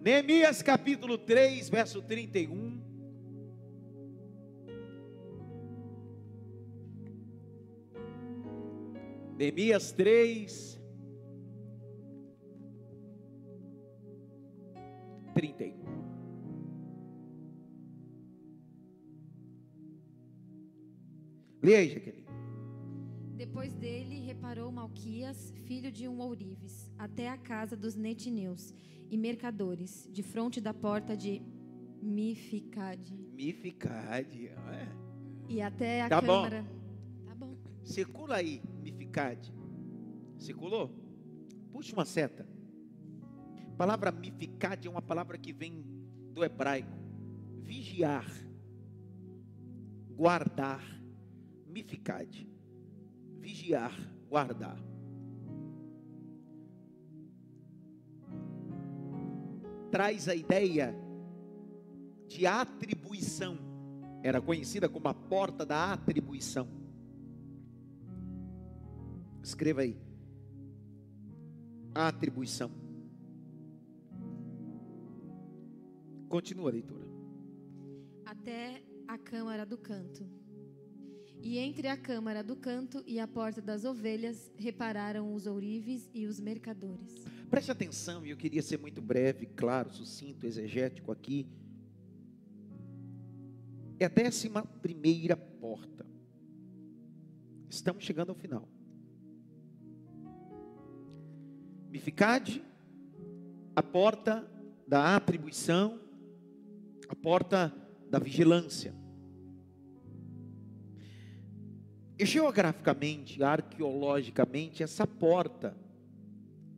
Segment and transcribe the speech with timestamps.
[0.00, 2.80] Neemias capítulo 3, verso 31.
[9.36, 10.80] Neemias 3,
[15.34, 15.90] 31.
[21.62, 22.26] Leia Jaqueline.
[23.36, 23.99] Depois dele
[24.40, 28.72] reparou Malquias, filho de um ourives, até a casa dos netineus
[29.10, 31.42] e mercadores, de frente da porta de
[32.02, 34.88] Mificade, Mificade, é.
[35.46, 36.26] e até a Tá bom.
[36.28, 36.64] câmara.
[37.26, 37.54] Tá bom.
[37.84, 39.52] Circula aí, mificade.
[40.38, 40.90] Circulou?
[41.70, 42.48] Puxa uma seta.
[43.66, 45.84] A palavra mificade é uma palavra que vem
[46.32, 46.96] do hebraico.
[47.62, 48.24] Vigiar.
[50.16, 50.82] Guardar.
[51.66, 52.48] Mificade.
[53.38, 53.92] Vigiar,
[54.30, 54.78] guardar.
[59.90, 60.94] Traz a ideia
[62.28, 63.58] de atribuição.
[64.22, 66.68] Era conhecida como a porta da atribuição.
[69.42, 70.00] Escreva aí.
[71.92, 72.70] Atribuição.
[76.28, 77.10] Continua a leitura.
[78.24, 80.39] até a câmara do canto.
[81.42, 86.26] E entre a câmara do canto e a porta das ovelhas repararam os ourives e
[86.26, 87.24] os mercadores.
[87.48, 91.48] Preste atenção, e eu queria ser muito breve, claro, sucinto, exegético aqui.
[93.98, 96.06] É a décima primeira porta.
[97.68, 98.68] Estamos chegando ao final.
[101.90, 102.62] Mificade,
[103.74, 104.48] a porta
[104.86, 106.00] da atribuição,
[107.08, 107.74] a porta
[108.08, 108.99] da vigilância.
[112.20, 115.74] E geograficamente, arqueologicamente, essa porta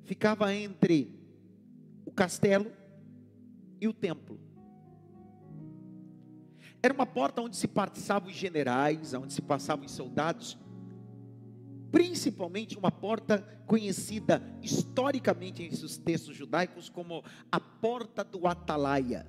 [0.05, 1.19] ficava entre
[2.07, 2.71] o castelo
[3.81, 4.39] e o templo.
[6.81, 10.57] Era uma porta onde se passavam os generais, onde se passavam os soldados,
[11.91, 19.27] principalmente uma porta conhecida historicamente em seus textos judaicos como a porta do Atalaia.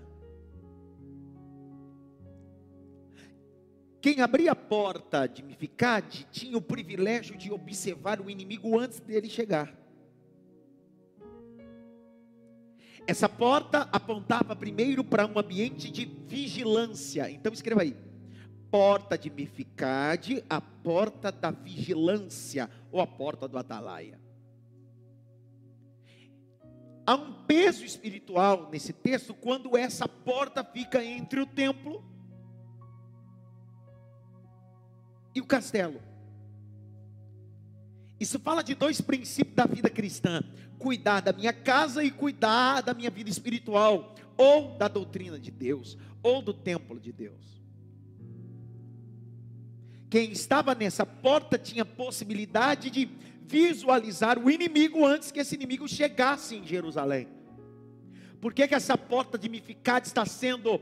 [4.03, 9.29] Quem abria a porta de Mificade tinha o privilégio de observar o inimigo antes dele
[9.29, 9.73] chegar.
[13.07, 17.31] Essa porta apontava primeiro para um ambiente de vigilância.
[17.31, 17.95] Então escreva aí:
[18.69, 24.19] porta de Mificade, a porta da vigilância, ou a porta do Atalaia.
[27.07, 32.03] Há um peso espiritual nesse texto quando essa porta fica entre o templo
[35.33, 36.01] e o castelo.
[38.19, 40.41] Isso fala de dois princípios da vida cristã:
[40.79, 45.97] cuidar da minha casa e cuidar da minha vida espiritual, ou da doutrina de Deus,
[46.21, 47.61] ou do templo de Deus.
[50.09, 53.09] Quem estava nessa porta tinha possibilidade de
[53.47, 57.27] visualizar o inimigo antes que esse inimigo chegasse em Jerusalém.
[58.39, 60.79] Por que, que essa porta de Mificade está sendo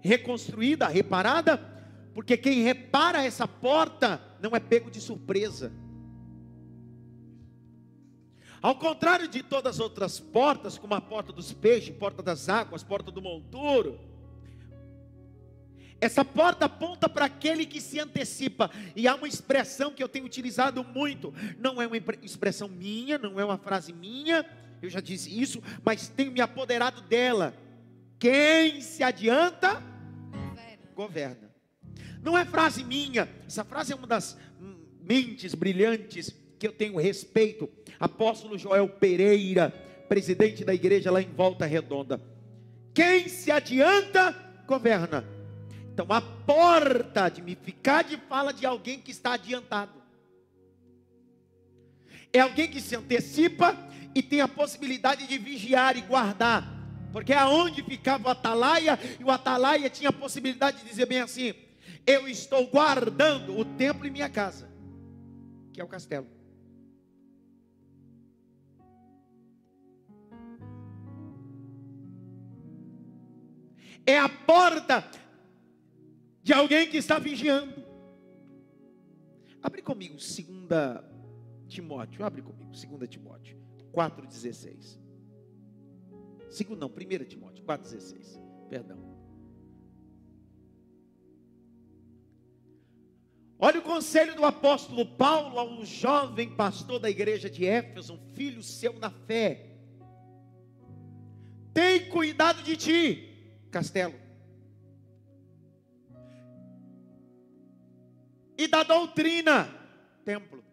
[0.00, 1.71] reconstruída, reparada?
[2.14, 5.72] Porque quem repara essa porta não é pego de surpresa.
[8.60, 12.84] Ao contrário de todas as outras portas, como a porta dos peixes, porta das águas,
[12.84, 13.98] porta do monturo,
[16.00, 18.70] essa porta aponta para aquele que se antecipa.
[18.94, 23.38] E há uma expressão que eu tenho utilizado muito, não é uma expressão minha, não
[23.38, 24.44] é uma frase minha,
[24.82, 27.54] eu já disse isso, mas tenho me apoderado dela.
[28.18, 29.80] Quem se adianta,
[30.94, 31.41] governa.
[32.22, 34.38] Não é frase minha, essa frase é uma das
[35.02, 37.68] mentes brilhantes que eu tenho respeito.
[37.98, 39.70] Apóstolo Joel Pereira,
[40.08, 42.20] presidente da igreja lá em Volta Redonda.
[42.94, 44.32] Quem se adianta,
[44.66, 45.24] governa.
[45.92, 50.00] Então a porta de Mificade fala de alguém que está adiantado.
[52.32, 53.76] É alguém que se antecipa
[54.14, 56.80] e tem a possibilidade de vigiar e guardar.
[57.12, 61.54] Porque aonde ficava o atalaia, e o atalaia tinha a possibilidade de dizer bem assim:
[62.06, 64.68] Eu estou guardando o templo e minha casa,
[65.72, 66.26] que é o castelo.
[74.04, 75.08] É a porta
[76.42, 77.82] de alguém que está vigiando.
[79.62, 80.26] Abre comigo, 2
[81.68, 83.56] Timóteo, abre comigo, 2 Timóteo
[83.92, 84.98] 4,16.
[86.50, 88.40] Segundo não, 1 Timóteo 4,16.
[88.68, 89.11] Perdão.
[93.64, 98.34] Olha o conselho do apóstolo Paulo a um jovem pastor da igreja de Éfeso, um
[98.34, 99.68] filho seu na fé.
[101.72, 104.14] tem cuidado de ti, castelo.
[108.58, 109.68] E da doutrina,
[110.24, 110.64] templo.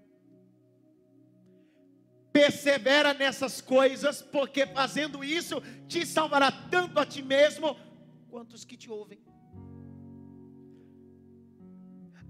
[2.34, 7.78] Persevera nessas coisas, porque fazendo isso te salvará tanto a ti mesmo
[8.32, 9.22] quanto os que te ouvem.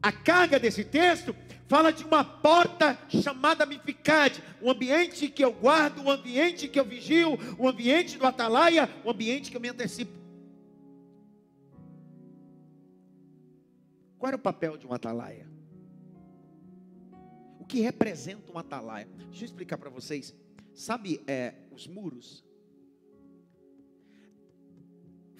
[0.01, 1.35] A carga desse texto
[1.67, 6.85] fala de uma porta chamada mificade, um ambiente que eu guardo, um ambiente que eu
[6.85, 10.11] vigio, um ambiente do atalaia, um ambiente que eu me antecipo.
[14.17, 15.47] Qual era o papel de um atalaia?
[17.59, 19.07] O que representa um atalaia?
[19.29, 20.35] Deixa eu explicar para vocês.
[20.73, 22.43] Sabe é, os muros?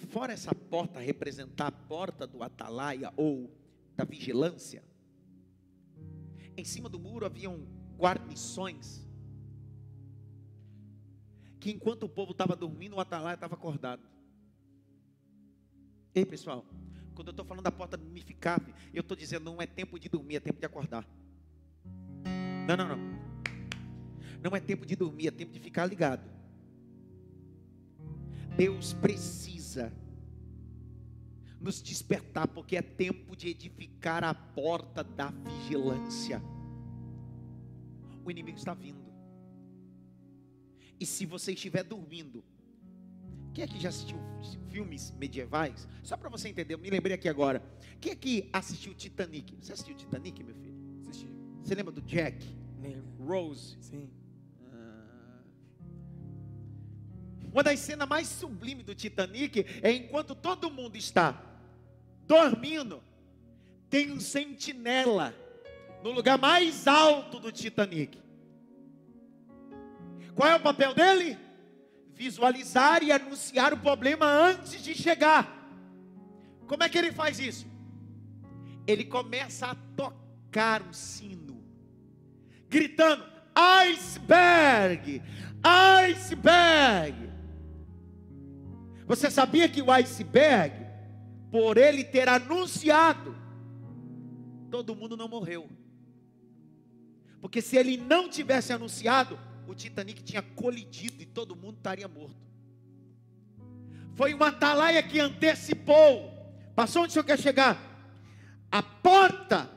[0.10, 3.52] Fora essa porta representar a porta do atalaia ou
[4.00, 4.82] da vigilância,
[6.56, 7.68] em cima do muro haviam
[7.98, 9.06] guarnições.
[11.60, 14.02] Que enquanto o povo estava dormindo, o atalaia estava acordado.
[16.16, 16.66] Ei, pessoal,
[17.14, 20.38] quando eu estou falando da porta mificave, eu estou dizendo não é tempo de dormir,
[20.38, 21.06] é tempo de acordar.
[22.66, 23.20] Não, não, não.
[24.42, 26.24] Não é tempo de dormir, é tempo de ficar ligado.
[28.56, 29.92] Deus precisa
[31.60, 36.42] nos despertar, porque é tempo de edificar a porta da vigilância.
[38.24, 39.10] O inimigo está vindo.
[41.00, 42.44] E se você estiver dormindo,
[43.54, 44.18] quem aqui já assistiu
[44.70, 45.88] filmes medievais?
[46.04, 47.62] Só para você entender, eu me lembrei aqui agora.
[48.00, 49.56] Quem aqui assistiu Titanic?
[49.62, 50.78] Você assistiu Titanic, meu filho?
[51.10, 51.28] Assisti.
[51.64, 52.46] Você lembra do Jack?
[52.82, 53.26] Lembro.
[53.26, 53.78] Rose?
[53.82, 54.10] Sim.
[54.72, 55.42] Ah.
[57.52, 61.49] Uma das cenas mais sublimes do Titanic é enquanto todo mundo está
[62.30, 63.02] dormindo,
[63.90, 65.34] tem um sentinela
[66.04, 68.22] no lugar mais alto do Titanic.
[70.36, 71.36] Qual é o papel dele?
[72.14, 75.58] Visualizar e anunciar o problema antes de chegar.
[76.68, 77.66] Como é que ele faz isso?
[78.86, 81.64] Ele começa a tocar o sino,
[82.68, 83.26] gritando:
[83.56, 85.24] iceberg,
[85.64, 87.30] iceberg.
[89.08, 90.79] Você sabia que o iceberg
[91.52, 93.36] por ele ter anunciado,
[94.70, 95.70] todo mundo não morreu.
[97.42, 102.50] Porque se ele não tivesse anunciado, o Titanic tinha colidido e todo mundo estaria morto.
[104.14, 106.32] Foi uma atalaia que antecipou.
[106.76, 107.82] Passou onde o senhor quer chegar?
[108.72, 109.70] A porta,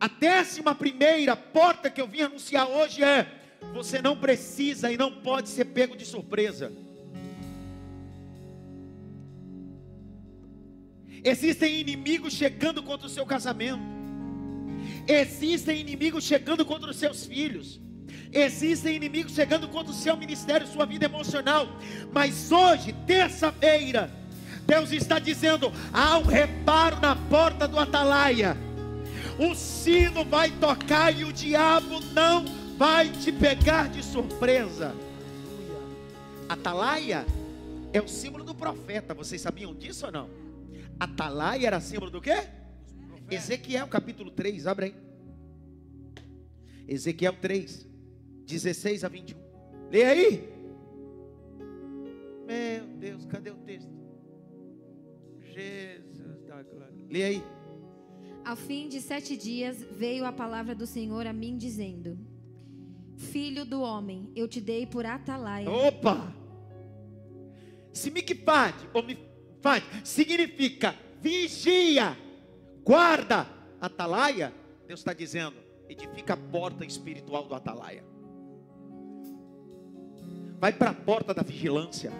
[0.00, 3.30] a décima primeira porta que eu vim anunciar hoje é:
[3.72, 6.72] você não precisa e não pode ser pego de surpresa.
[11.24, 13.80] Existem inimigos chegando contra o seu casamento.
[15.08, 17.80] Existem inimigos chegando contra os seus filhos.
[18.30, 21.66] Existem inimigos chegando contra o seu ministério, sua vida emocional.
[22.12, 24.10] Mas hoje, terça-feira,
[24.66, 28.54] Deus está dizendo: há um reparo na porta do atalaia.
[29.38, 32.44] O sino vai tocar e o diabo não
[32.76, 34.94] vai te pegar de surpresa.
[36.48, 37.24] Atalaia
[37.92, 39.14] é o símbolo do profeta.
[39.14, 40.43] Vocês sabiam disso ou não?
[40.98, 42.48] Atalaia era símbolo do quê?
[43.30, 44.94] Ezequiel capítulo 3, abre aí.
[46.86, 47.86] Ezequiel 3,
[48.46, 49.38] 16 a 21.
[49.90, 50.54] Lê aí.
[52.46, 53.90] Meu Deus, cadê o texto?
[55.40, 56.94] Jesus da glória.
[57.08, 57.42] Lê aí.
[58.44, 62.18] Ao fim de sete dias veio a palavra do Senhor a mim, dizendo:
[63.16, 65.70] Filho do homem, eu te dei por atalaia.
[65.70, 66.34] Opa!
[67.92, 69.16] Se me pade, ou me
[69.64, 72.14] faz, significa vigia,
[72.84, 73.48] guarda,
[73.80, 74.52] atalaia.
[74.86, 75.56] Deus está dizendo,
[75.88, 78.04] edifica a porta espiritual do atalaia.
[80.60, 82.12] Vai para a porta da vigilância.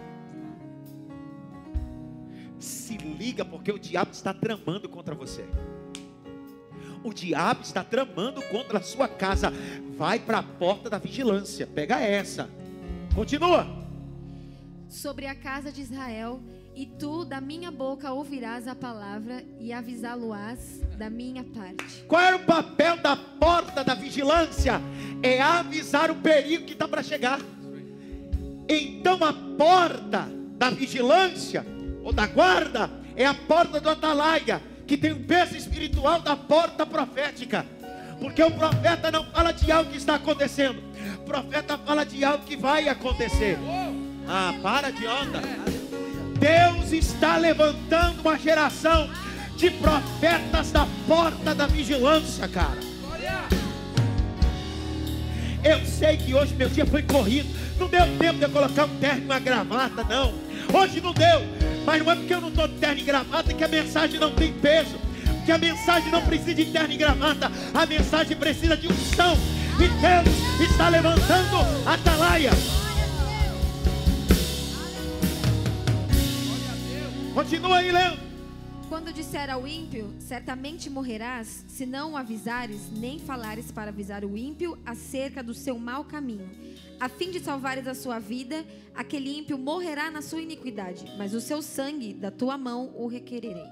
[2.57, 5.45] Se liga, porque o diabo está tramando contra você.
[7.03, 9.51] O diabo está tramando contra a sua casa.
[9.95, 11.67] Vai para a porta da vigilância.
[11.67, 12.49] Pega essa.
[13.13, 13.67] Continua.
[14.89, 16.41] Sobre a casa de Israel
[16.75, 22.03] e tu da minha boca ouvirás a palavra e avisá-lo-ás da minha parte.
[22.07, 24.81] Qual é o papel da porta da vigilância?
[25.23, 27.39] É avisar o perigo que está para chegar.
[28.67, 30.27] Então a porta
[30.57, 31.65] da vigilância
[32.03, 36.85] ou da guarda é a porta do atalaia, que tem o peso espiritual da porta
[36.85, 37.65] profética.
[38.19, 40.81] Porque o profeta não fala de algo que está acontecendo,
[41.19, 43.57] o profeta fala de algo que vai acontecer.
[44.27, 45.41] Ah, para de onda.
[46.45, 49.09] Deus está levantando uma geração
[49.57, 52.77] de profetas da porta da vigilância, cara.
[55.63, 57.49] Eu sei que hoje meu dia foi corrido.
[57.79, 60.35] Não deu tempo de eu colocar um terno e uma gravata, não.
[60.71, 61.41] Hoje não deu.
[61.83, 64.31] Mas não é porque eu não estou de terno e gravata que a mensagem não
[64.31, 64.99] tem peso.
[65.47, 67.51] Que a mensagem não precisa de terno e gravata.
[67.73, 69.35] A mensagem precisa de unção.
[69.79, 72.51] E Deus está levantando atalaia.
[77.35, 78.17] Continua aí, Leandro.
[78.87, 84.37] Quando disser ao ímpio, certamente morrerás, se não o avisares, nem falares para avisar o
[84.37, 86.49] ímpio acerca do seu mau caminho.
[86.97, 88.65] A fim de salvares a sua vida,
[88.95, 93.67] aquele ímpio morrerá na sua iniquidade, mas o seu sangue da tua mão o requererei.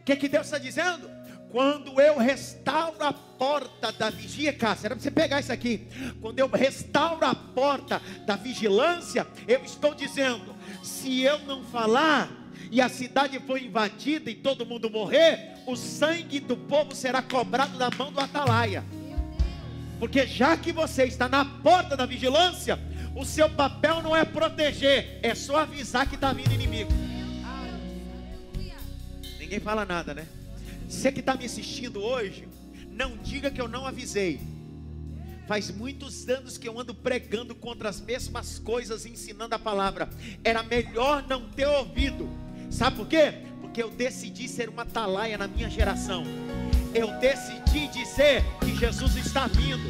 [0.00, 1.10] O que, que Deus está dizendo?
[1.50, 5.86] Quando eu restauro a porta da vigia, Cássia, era para você pegar isso aqui.
[6.18, 12.39] Quando eu restauro a porta da vigilância, eu estou dizendo: se eu não falar,
[12.70, 17.76] e a cidade foi invadida e todo mundo morrer, o sangue do povo será cobrado
[17.76, 18.84] da mão do atalaia.
[19.98, 22.78] Porque já que você está na porta da vigilância,
[23.14, 26.90] o seu papel não é proteger, é só avisar que está vindo inimigo.
[29.38, 30.26] Ninguém fala nada, né?
[30.88, 32.48] Você que está me assistindo hoje,
[32.88, 34.40] não diga que eu não avisei.
[35.48, 40.08] Faz muitos anos que eu ando pregando contra as mesmas coisas, ensinando a palavra.
[40.44, 42.30] Era melhor não ter ouvido.
[42.70, 43.34] Sabe por quê?
[43.60, 46.24] Porque eu decidi ser uma atalaia na minha geração.
[46.94, 49.84] Eu decidi dizer que Jesus está vindo.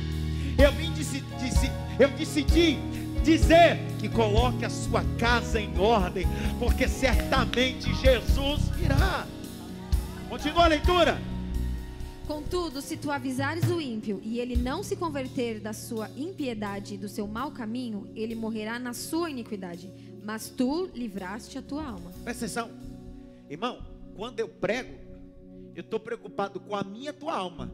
[0.59, 2.79] Eu, disse, disse, eu decidi
[3.23, 6.27] dizer que coloque a sua casa em ordem,
[6.59, 9.27] porque certamente Jesus virá.
[10.29, 11.21] Continua a leitura.
[12.27, 16.99] Contudo, se tu avisares o ímpio e ele não se converter da sua impiedade e
[16.99, 19.91] do seu mau caminho, ele morrerá na sua iniquidade.
[20.23, 22.12] Mas tu livraste a tua alma.
[22.25, 22.71] Presta atenção,
[23.49, 23.83] irmão.
[24.15, 24.99] Quando eu prego,
[25.75, 27.73] eu estou preocupado com a minha tua alma.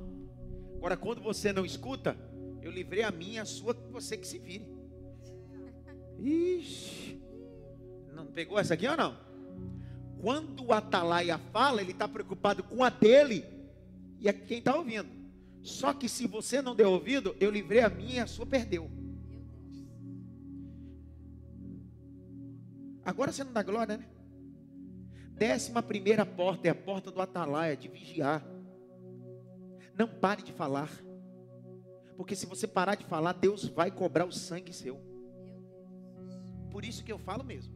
[0.76, 2.17] Agora, quando você não escuta,
[2.62, 4.67] eu livrei a minha, a sua, você que se vire.
[6.19, 7.21] Ixi,
[8.15, 9.17] não pegou essa aqui ou não?
[10.21, 13.45] Quando o atalaia fala, ele está preocupado com a dele
[14.21, 15.09] e a quem está ouvindo.
[15.62, 18.91] Só que se você não deu ouvido, eu livrei a minha e a sua perdeu.
[23.07, 24.05] Agora você não dá glória, né?
[25.31, 28.45] Décima primeira porta é a porta do atalaia, de vigiar.
[29.97, 30.91] Não pare de falar.
[32.17, 35.01] Porque se você parar de falar, Deus vai cobrar o sangue seu.
[36.69, 37.73] Por isso que eu falo mesmo.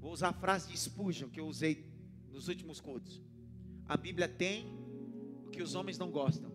[0.00, 1.88] Vou usar a frase de Spurgeon que eu usei
[2.32, 3.22] nos últimos cultos.
[3.86, 4.66] A Bíblia tem
[5.46, 6.50] o que os homens não gostam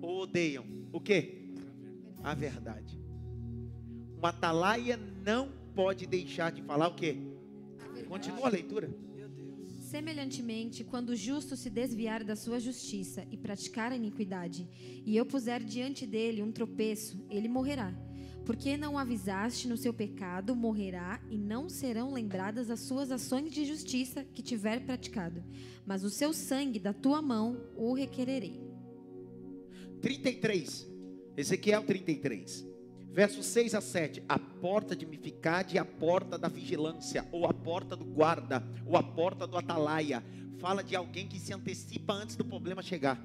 [0.00, 0.64] ou odeiam.
[0.92, 1.52] O que?
[2.22, 3.00] A verdade.
[4.22, 7.16] Um atalaia não pode deixar de falar o que?
[8.06, 8.94] Continua a leitura.
[9.80, 14.68] Semelhantemente, quando o justo se desviar da sua justiça e praticar a iniquidade,
[15.06, 17.94] e eu puser diante dele um tropeço, ele morrerá.
[18.44, 23.64] Porque não avisaste no seu pecado, morrerá, e não serão lembradas as suas ações de
[23.64, 25.42] justiça que tiver praticado.
[25.86, 28.60] Mas o seu sangue da tua mão o requererei.
[30.02, 30.88] 33.
[31.36, 32.70] Ezequiel 33.
[33.12, 34.22] Versos 6 a 7.
[34.28, 38.96] A porta de Mificade e a porta da vigilância, ou a porta do guarda, ou
[38.96, 40.22] a porta do atalaia.
[40.58, 43.20] Fala de alguém que se antecipa antes do problema chegar.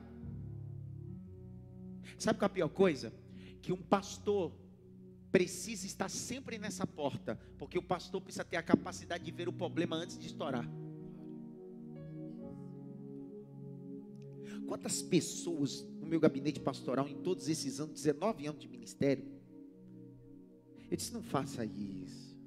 [2.17, 3.13] Sabe qual é a pior coisa?
[3.61, 4.51] Que um pastor
[5.31, 9.53] precisa estar sempre nessa porta, porque o pastor precisa ter a capacidade de ver o
[9.53, 10.67] problema antes de estourar.
[14.65, 19.34] Quantas pessoas no meu gabinete pastoral em todos esses anos, 19 anos de ministério,
[20.89, 22.37] eu disse: não faça isso,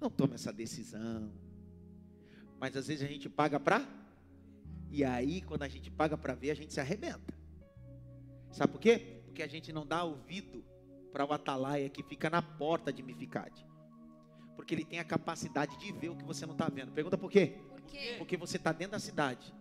[0.00, 1.32] não tome essa decisão.
[2.58, 3.86] Mas às vezes a gente paga para,
[4.90, 7.34] e aí quando a gente paga para ver, a gente se arrebenta.
[8.50, 9.22] Sabe por quê?
[9.24, 10.64] Porque a gente não dá ouvido
[11.12, 13.66] para o atalaia que fica na porta de Mificade.
[14.56, 16.92] Porque ele tem a capacidade de ver o que você não está vendo.
[16.92, 17.58] Pergunta por quê?
[17.68, 18.14] Por quê?
[18.18, 19.52] Porque você está dentro da cidade.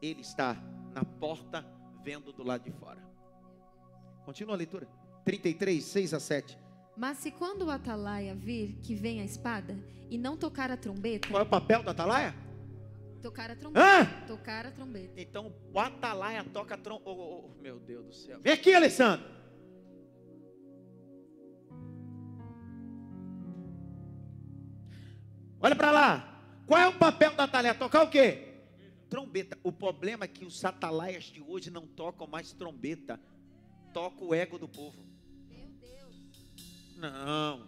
[0.00, 0.54] Ele está
[0.92, 1.64] na porta
[2.02, 3.02] vendo do lado de fora.
[4.24, 4.88] Continua a leitura.
[5.24, 6.58] 33, 6 a 7.
[6.98, 9.78] Mas se quando o atalaia vir que vem a espada
[10.10, 12.34] e não tocar a trombeta, Qual é o papel do atalaia?
[13.22, 14.26] tocar a trombeta, Hã?
[14.26, 15.12] tocar a trombeta.
[15.16, 17.00] Então o atalaia toca a trom...
[17.04, 18.40] oh, oh, oh, meu Deus do céu.
[18.40, 19.24] Vem aqui, Alessandro.
[25.60, 26.42] Olha para lá.
[26.66, 27.74] Qual é o papel da atalaia?
[27.74, 28.60] Tocar o quê?
[29.08, 29.56] Trombeta.
[29.62, 33.20] O problema é que os atalaias de hoje não tocam mais trombeta.
[33.92, 35.06] Toca o ego do povo.
[36.98, 37.66] Não.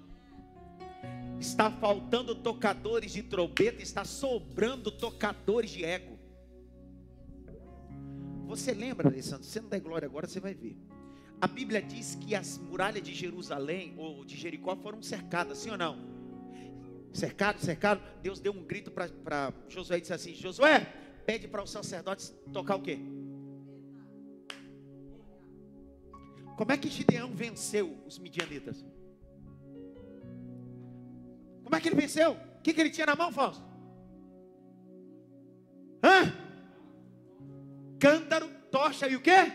[1.39, 6.19] Está faltando tocadores de trombeta, está sobrando tocadores de ego.
[8.47, 9.45] Você lembra, Alessandro?
[9.45, 10.77] Você não der glória agora, você vai ver.
[11.41, 15.79] A Bíblia diz que as muralhas de Jerusalém ou de Jericó foram cercadas, sim ou
[15.79, 15.97] não?
[17.13, 18.03] Cercado, cercado.
[18.21, 20.81] Deus deu um grito para Josué e disse assim: Josué,
[21.25, 22.99] pede para os sacerdotes tocar o quê?
[26.57, 28.85] Como é que Gideão venceu os midianitas?
[31.71, 32.33] Como é que ele venceu?
[32.33, 33.63] O que, que ele tinha na mão, Fausto?
[36.03, 36.35] Hã?
[38.01, 39.53] Cântaro, tocha e o quê?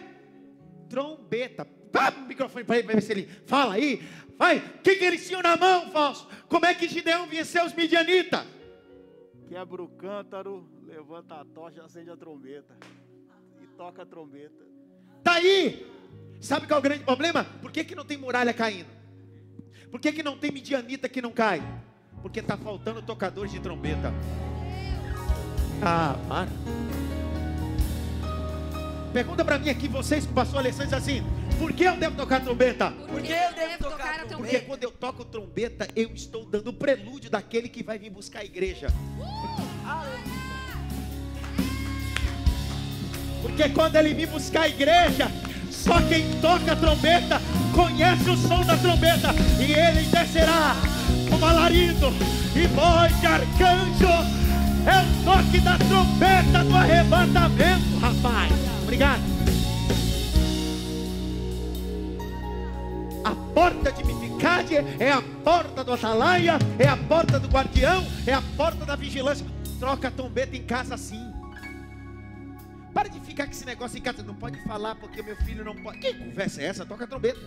[0.90, 1.66] Trombeta.
[1.92, 4.02] Pá, microfone para ele, para ver se ele fala aí.
[4.38, 6.34] Vai, o que, que eles tinham na mão, Fausto?
[6.48, 8.46] Como é que Gideão venceu os midianitas?
[9.50, 12.78] Quebra o cântaro, levanta a tocha, acende a trombeta.
[13.62, 14.66] E toca a trombeta.
[15.22, 15.86] Tá aí.
[16.40, 17.44] Sabe qual é o grande problema?
[17.62, 18.90] Por que, que não tem muralha caindo?
[19.92, 21.62] Por que, que não tem midianita que não cai?
[22.26, 24.12] Porque está faltando tocadores de trombeta.
[25.80, 26.50] Ah, para.
[29.14, 31.24] Pergunta para mim aqui, vocês que passou a lição, diz assim:
[31.60, 32.90] por que eu devo tocar trombeta?
[32.90, 34.38] Por que eu devo tocar a trombeta?
[34.38, 38.40] Porque quando eu toco trombeta, eu estou dando o prelúdio daquele que vai vir buscar
[38.40, 38.88] a igreja.
[43.44, 45.28] Porque quando ele vir buscar a igreja,
[45.86, 47.40] só quem toca a trombeta
[47.72, 50.76] conhece o som da trombeta e ele descerá
[51.30, 52.12] como alarido
[52.56, 54.46] e voz de arcanjo.
[54.88, 58.52] É o toque da trombeta do arrebatamento, rapaz.
[58.82, 59.22] Obrigado.
[63.24, 68.34] A porta de Mificade é a porta do atalaia, é a porta do guardião, é
[68.34, 69.46] a porta da vigilância.
[69.80, 71.35] Troca a trombeta em casa assim.
[72.96, 74.24] Para de ficar com esse negócio em casa.
[74.24, 76.00] Não pode falar porque meu filho não pode.
[76.00, 76.86] Que conversa é essa?
[76.86, 77.42] Toca a trombeta.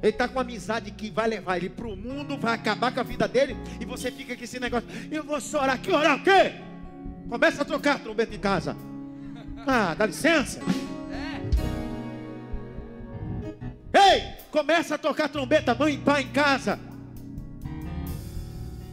[0.00, 3.00] Ele está com uma amizade que vai levar ele para o mundo, vai acabar com
[3.00, 3.56] a vida dele.
[3.80, 4.88] E você fica com esse negócio.
[5.10, 5.80] Eu vou só orar.
[5.80, 6.52] Que orar o quê?
[7.28, 8.76] Começa a trocar a trombeta em casa.
[9.66, 10.60] Ah, dá licença.
[13.92, 16.78] Ei, começa a tocar trombeta, mãe e pai em casa.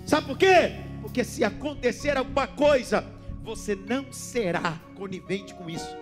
[0.08, 0.74] Sabe por quê?
[1.04, 3.06] Porque se acontecer alguma coisa,
[3.48, 5.96] você não será conivente com isso.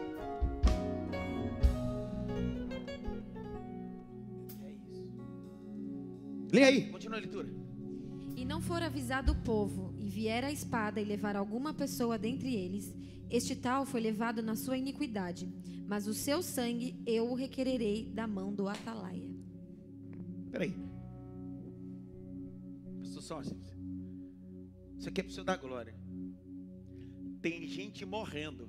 [4.63, 5.05] É isso.
[6.51, 7.47] Lê aí, continua a leitura.
[8.36, 12.55] E não for avisado o povo, e vier a espada e levar alguma pessoa dentre
[12.55, 12.91] eles,
[13.29, 15.47] este tal foi levado na sua iniquidade,
[15.88, 19.29] mas o seu sangue eu o requererei da mão do atalaia.
[20.49, 20.75] Peraí.
[23.01, 23.55] Pastor Sócio,
[24.97, 26.04] isso aqui é para o Senhor da glória.
[27.45, 28.67] Tem gente morrendo.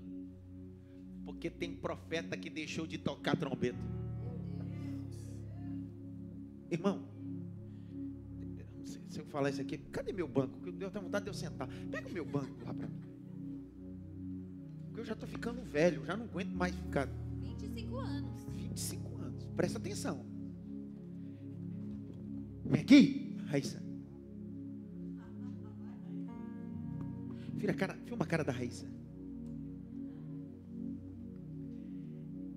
[1.25, 3.79] Porque tem profeta que deixou de tocar trombeta.
[6.71, 7.09] Irmão,
[8.85, 10.59] se eu falar isso aqui, cadê meu banco?
[10.67, 11.67] Eu tenho vontade de eu sentar.
[11.91, 13.01] Pega o meu banco lá para mim.
[14.89, 17.09] Porque eu já estou ficando velho, já não aguento mais ficar.
[17.41, 18.45] 25 anos.
[18.45, 19.47] 25 anos.
[19.57, 20.27] Presta atenção.
[22.63, 23.86] Vem aqui, Raíssa.
[27.59, 28.87] Filha, cara, filma a cara da Raíssa.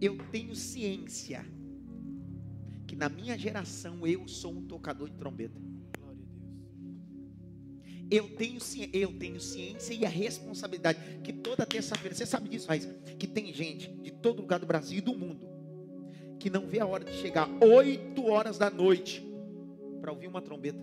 [0.01, 1.45] Eu tenho ciência
[2.87, 5.59] que na minha geração eu sou um tocador de trombeta.
[8.11, 8.59] Eu tenho,
[8.91, 13.53] eu tenho ciência e a responsabilidade que toda terça-feira, você sabe disso, Raíssa, que tem
[13.53, 15.49] gente de todo lugar do Brasil e do mundo
[16.39, 19.21] que não vê a hora de chegar 8 horas da noite
[19.99, 20.79] para ouvir uma trombeta.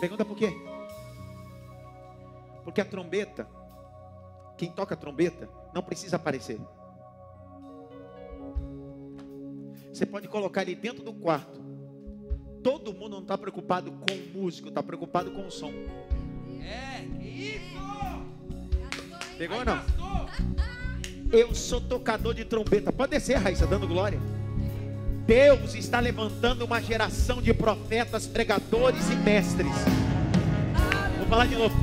[0.00, 0.52] Pergunta por quê?
[2.64, 3.48] Porque a trombeta,
[4.56, 6.60] quem toca a trombeta, não precisa aparecer.
[9.92, 11.64] Você pode colocar ele dentro do quarto.
[12.62, 15.72] Todo mundo não está preocupado com o músico, está preocupado com o som.
[16.60, 17.76] É, isso!
[19.38, 19.82] Pegou ou não?
[21.32, 22.92] Eu sou tocador de trombeta.
[22.92, 24.20] Pode descer, Raíssa, dando glória.
[25.26, 29.72] Deus está levantando uma geração de profetas, pregadores e mestres.
[31.18, 31.74] Vou falar de novo.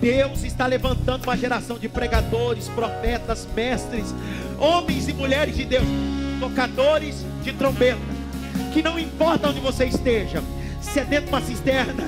[0.00, 4.14] Deus está levantando uma geração de pregadores, profetas, mestres,
[4.58, 5.86] homens e mulheres de Deus,
[6.38, 8.00] tocadores de trombeta,
[8.72, 10.42] que não importa onde você esteja,
[10.80, 12.04] se é dentro de uma cisterna,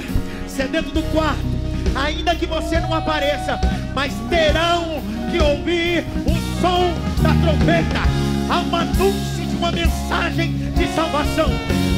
[0.49, 1.41] se é dentro do quarto,
[1.95, 3.61] ainda que você não apareça,
[3.95, 8.01] mas terão que ouvir o som da trombeta.
[8.51, 11.51] Há um anúncio de uma mensagem de salvação.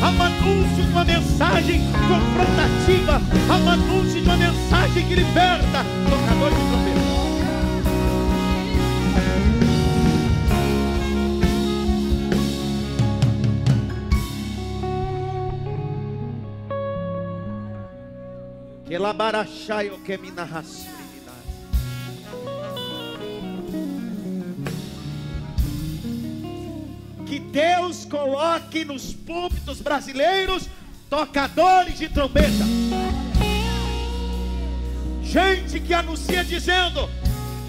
[0.02, 3.20] Há um anúncio de uma mensagem confrontativa.
[3.50, 5.84] Há um anúncio de uma mensagem que liberta.
[6.08, 6.86] Tocador de trombeta.
[18.86, 20.86] Que labarachai o que me narras.
[27.56, 30.68] Deus coloque nos púlpitos brasileiros
[31.08, 32.66] tocadores de trombeta.
[35.22, 37.08] Gente que anuncia dizendo: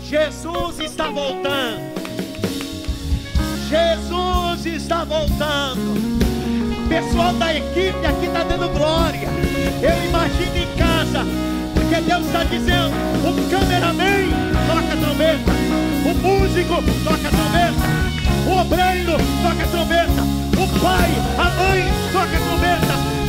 [0.04, 1.80] Jesus está voltando.
[3.70, 6.18] Jesus está voltando.
[6.90, 9.30] Pessoal da equipe aqui está dando glória.
[9.82, 11.24] Eu imagino em casa,
[11.74, 12.92] porque Deus está dizendo:
[13.24, 14.28] o cameraman
[14.68, 15.52] toca trombeta,
[16.04, 18.08] o músico toca trombeta,
[18.48, 20.22] o obreiro toca trombeta,
[20.58, 21.84] o pai, a mãe
[22.14, 23.27] toca trombeta.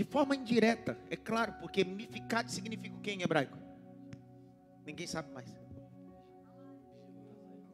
[0.00, 3.58] De forma indireta, é claro, porque Mificade significa o que em hebraico?
[4.86, 5.54] Ninguém sabe mais.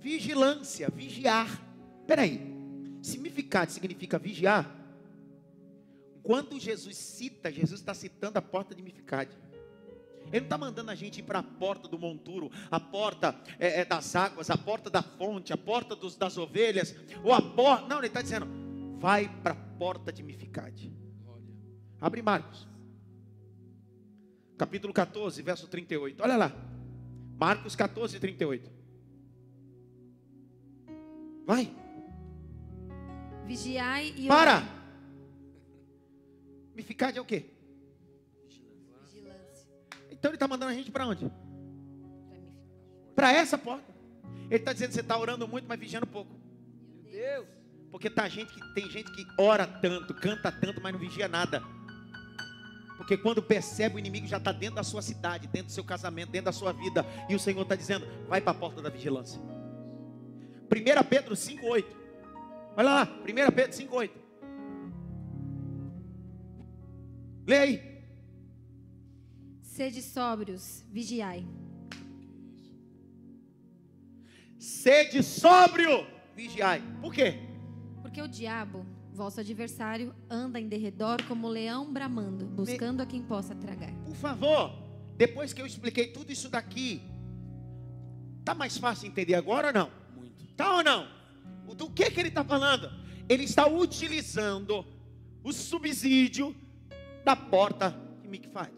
[0.01, 1.47] Vigilância, vigiar.
[2.05, 2.41] Peraí,
[3.01, 4.69] se Mificade significa vigiar,
[6.21, 9.31] quando Jesus cita, Jesus está citando a porta de Mificade.
[10.25, 13.83] Ele não está mandando a gente ir para a porta do monturo, a porta é,
[13.83, 17.87] é, das águas, a porta da fonte, a porta dos, das ovelhas, ou a porta.
[17.87, 18.49] Não, ele está dizendo,
[18.99, 21.06] vai para a porta de Mificade.
[22.01, 22.67] Abre Marcos,
[24.59, 26.23] capítulo 14, verso 38.
[26.23, 26.53] Olha lá,
[27.39, 28.71] Marcos 14, 38.
[31.47, 31.75] Vai.
[33.45, 34.63] Vigiai e Para!
[36.75, 37.47] Mificade é o quê?
[38.45, 39.71] Vigilância.
[40.11, 41.31] Então ele está mandando a gente para onde?
[43.15, 43.95] Para essa porta.
[44.47, 46.35] Ele está dizendo que você está orando muito, mas vigiando pouco.
[47.05, 47.47] Deus.
[47.91, 51.63] Porque tá gente que, tem gente que ora tanto, canta tanto, mas não vigia nada.
[52.97, 56.31] Porque quando percebe o inimigo já está dentro da sua cidade, dentro do seu casamento,
[56.31, 57.05] dentro da sua vida.
[57.29, 59.41] E o Senhor está dizendo: vai para a porta da vigilância.
[59.41, 61.85] 1 Pedro 5,8.
[62.77, 64.11] Olha lá, 1 Pedro 5,8.
[67.47, 67.97] Lê aí.
[69.63, 71.47] Sede sóbrios, vigiai.
[74.59, 76.83] Sede sóbrio, vigiai.
[77.01, 77.39] Por quê?
[78.03, 83.55] Porque o diabo, vosso adversário, anda em derredor como leão bramando, buscando a quem possa
[83.55, 83.91] tragar.
[84.05, 84.73] Por favor,
[85.17, 87.03] depois que eu expliquei tudo isso daqui,
[88.45, 89.91] tá mais fácil entender agora ou não?
[90.17, 90.47] Muito.
[90.55, 91.09] Tá ou não?
[91.67, 92.91] O- Do que que ele está falando?
[93.29, 94.85] Ele está utilizando
[95.43, 96.55] o subsídio
[97.25, 98.71] da porta de Mikfad.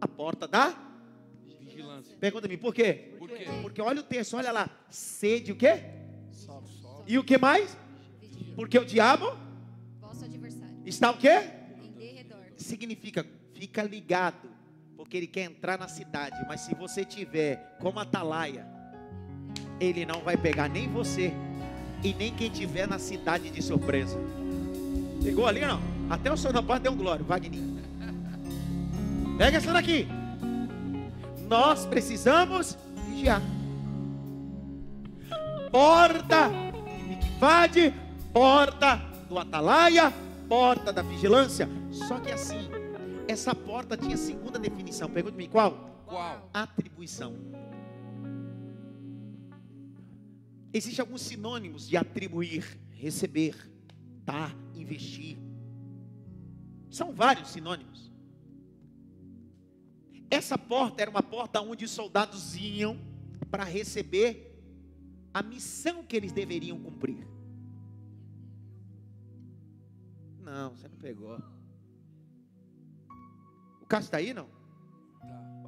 [0.00, 0.74] A porta da?
[1.60, 2.16] Vigilância.
[2.18, 3.14] Pergunta-me, por quê?
[3.18, 3.46] Por quê?
[3.62, 4.68] Porque olha o texto, olha lá.
[4.90, 5.80] Sede o quê?
[7.06, 7.76] E o que mais?
[8.54, 9.36] Porque o diabo
[10.00, 11.42] Vosso adversário, está o quê?
[12.56, 14.50] Significa, fica ligado.
[14.96, 16.36] Porque ele quer entrar na cidade.
[16.46, 18.66] Mas se você tiver como atalaia,
[19.80, 21.32] ele não vai pegar nem você
[22.02, 24.18] e nem quem tiver na cidade de surpresa.
[25.22, 25.80] Pegou ali ou não?
[26.10, 27.60] Até o senhor da porta deu um glória, Wagner.
[29.38, 30.06] Pega essa daqui.
[31.48, 32.76] Nós precisamos
[33.08, 33.42] vigiar.
[35.70, 37.94] Porta de Miquifade,
[38.32, 38.96] porta
[39.28, 40.12] do atalaia,
[40.48, 41.68] porta da vigilância.
[41.90, 42.68] Só que assim,
[43.28, 45.08] essa porta tinha segunda definição.
[45.08, 46.02] Pergunte-me qual?
[46.06, 46.48] Qual?
[46.52, 47.34] Atribuição.
[50.72, 53.54] Existem alguns sinônimos de atribuir, receber,
[54.24, 55.36] dar, investir.
[56.90, 58.10] São vários sinônimos.
[60.30, 62.98] Essa porta era uma porta onde os soldados iam
[63.50, 64.48] para receber
[65.34, 67.31] a missão que eles deveriam cumprir.
[70.42, 71.38] Não, você não pegou.
[73.80, 74.48] O Cássio está aí, não?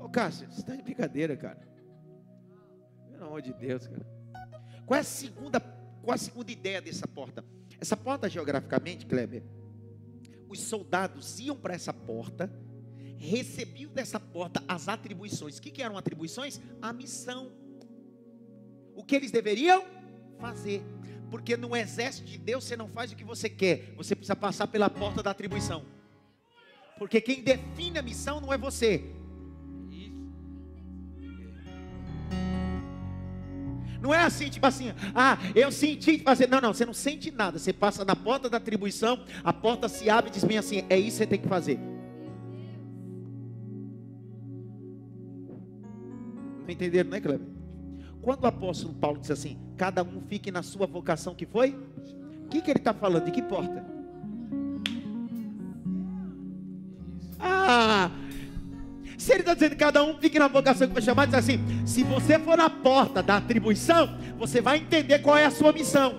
[0.00, 1.66] Ô Cássio, você está de brincadeira, cara.
[3.10, 4.06] Pelo amor de Deus, cara.
[4.84, 7.44] Qual é a segunda, qual é a segunda ideia dessa porta?
[7.80, 9.42] Essa porta, geograficamente, Kleber,
[10.48, 12.50] os soldados iam para essa porta,
[13.16, 15.58] recebiam dessa porta as atribuições.
[15.58, 16.60] O que, que eram atribuições?
[16.82, 17.52] A missão.
[18.94, 19.84] O que eles deveriam
[20.38, 20.82] fazer.
[21.34, 24.68] Porque no exército de Deus você não faz o que você quer, você precisa passar
[24.68, 25.84] pela porta da atribuição.
[26.96, 29.02] Porque quem define a missão não é você.
[34.00, 36.46] Não é assim, tipo assim, ah, eu senti fazer.
[36.46, 37.58] Não, não, você não sente nada.
[37.58, 40.96] Você passa na porta da atribuição, a porta se abre e diz bem assim: é
[40.96, 41.80] isso que você tem que fazer.
[46.62, 47.63] Não entenderam, né, Kleber?
[48.24, 51.76] Quando o apóstolo Paulo disse assim: cada um fique na sua vocação que foi,
[52.46, 53.26] o que, que ele está falando?
[53.26, 53.84] De que porta?
[57.38, 58.10] Ah,
[59.18, 61.60] se ele está dizendo que cada um fique na vocação que foi chamado, diz assim:
[61.84, 66.14] se você for na porta da atribuição, você vai entender qual é a sua missão.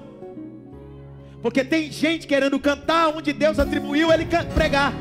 [1.41, 4.93] Porque tem gente querendo cantar onde Deus atribuiu ele pregar.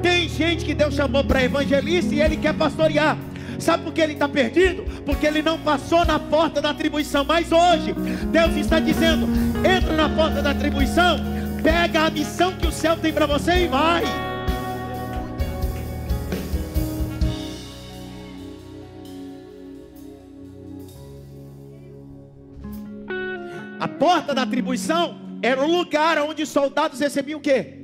[0.00, 3.18] Tem gente que Deus chamou para evangelista e ele quer pastorear.
[3.60, 4.84] Sabe por que ele está perdido?
[5.04, 7.24] Porque ele não passou na porta da atribuição.
[7.24, 7.92] Mas hoje,
[8.32, 9.26] Deus está dizendo:
[9.58, 11.18] entra na porta da atribuição,
[11.62, 14.02] pega a missão que o céu tem para você e vai.
[23.78, 27.78] A porta da atribuição era o lugar onde os soldados recebiam o quê?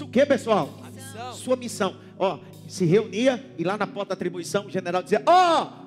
[0.00, 0.68] O que, pessoal?
[1.32, 1.96] Sua missão.
[2.18, 5.84] Ó, se reunia e lá na porta da atribuição o general dizia: Ó,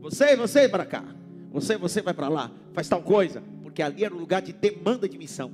[0.00, 1.04] você, você para cá.
[1.50, 2.50] Você, você vai para lá.
[2.72, 3.42] Faz tal coisa.
[3.62, 5.52] Porque ali era o lugar de demanda de missão.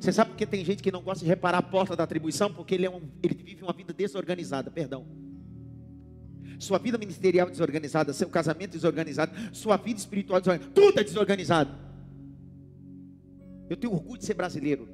[0.00, 2.52] Você sabe por que tem gente que não gosta de reparar a porta da atribuição?
[2.52, 5.06] Porque ele, é um, ele vive uma vida desorganizada, perdão.
[6.58, 11.72] Sua vida ministerial desorganizada, seu casamento desorganizado, sua vida espiritual desorganizada, tudo é desorganizado.
[13.70, 14.88] Eu tenho orgulho de ser brasileiro.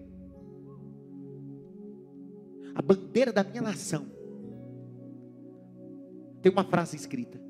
[2.79, 4.07] A bandeira da minha nação
[6.41, 7.41] tem uma frase escrita.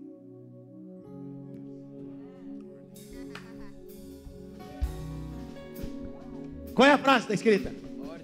[6.74, 7.74] Qual é a frase da escrita?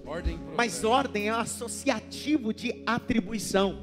[0.03, 0.39] Ordem.
[0.57, 3.77] Mas ordem é associativo de atribuição.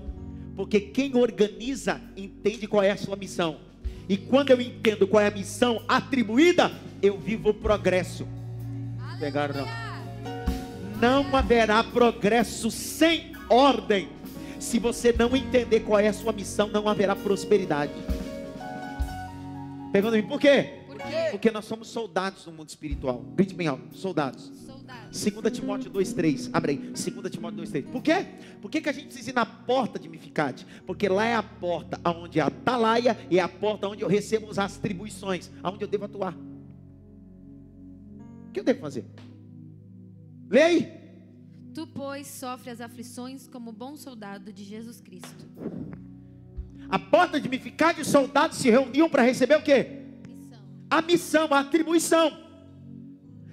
[0.57, 3.61] Porque quem organiza entende qual é a sua missão.
[4.09, 8.27] E quando eu entendo qual é a missão atribuída, eu vivo o progresso.
[9.21, 9.92] Pegaram não?
[11.03, 14.09] Não haverá progresso sem ordem.
[14.61, 17.93] Se você não entender qual é a sua missão, não haverá prosperidade.
[19.93, 20.85] Pegando em por quê?
[20.87, 21.29] Por quê?
[21.33, 23.19] Porque nós somos soldados no mundo espiritual.
[23.35, 24.53] Grite bem alto, soldados.
[24.65, 25.09] Soldado.
[25.11, 26.51] 2 Timóteo 2,3.
[26.53, 26.79] Abre aí.
[26.79, 27.83] 2 Timóteo 2,3.
[27.91, 28.25] Por quê?
[28.61, 30.65] Por que, que a gente precisa ir na porta de Mificate?
[30.87, 34.49] Porque lá é a porta onde a atalaia e é a porta onde eu recebo
[34.49, 36.37] as atribuições, aonde eu devo atuar.
[38.49, 39.05] O que eu devo fazer?
[40.53, 40.93] Lê aí.
[41.73, 45.49] Tu, pois, sofre as aflições como bom soldado de Jesus Cristo.
[46.91, 50.03] A porta de Mificate, os soldados se reuniam para receber o quê?
[50.29, 50.59] Missão.
[50.91, 52.39] A missão, a atribuição.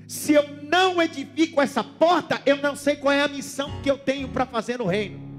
[0.09, 3.97] Se eu não edifico essa porta, eu não sei qual é a missão que eu
[3.97, 5.29] tenho para fazer no reino.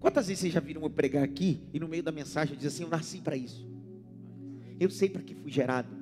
[0.00, 2.72] Quantas vezes vocês já viram eu pregar aqui e no meio da mensagem eu diz
[2.72, 3.68] assim: Eu nasci para isso.
[4.80, 5.97] Eu sei para que fui gerado.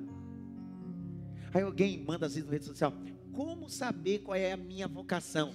[1.53, 2.93] Aí alguém manda às vezes no rede social:
[3.31, 5.53] Como saber qual é a minha vocação?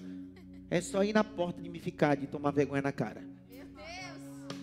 [0.70, 3.20] É só ir na porta de me ficar, de tomar vergonha na cara.
[3.48, 4.62] Meu Deus.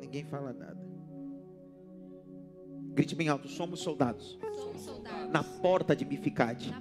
[0.00, 0.78] Ninguém fala nada.
[2.98, 4.38] Grite bem alto: Somos soldados.
[4.54, 5.32] Somos soldados.
[5.32, 6.70] Na porta de Mificade.
[6.70, 6.80] Na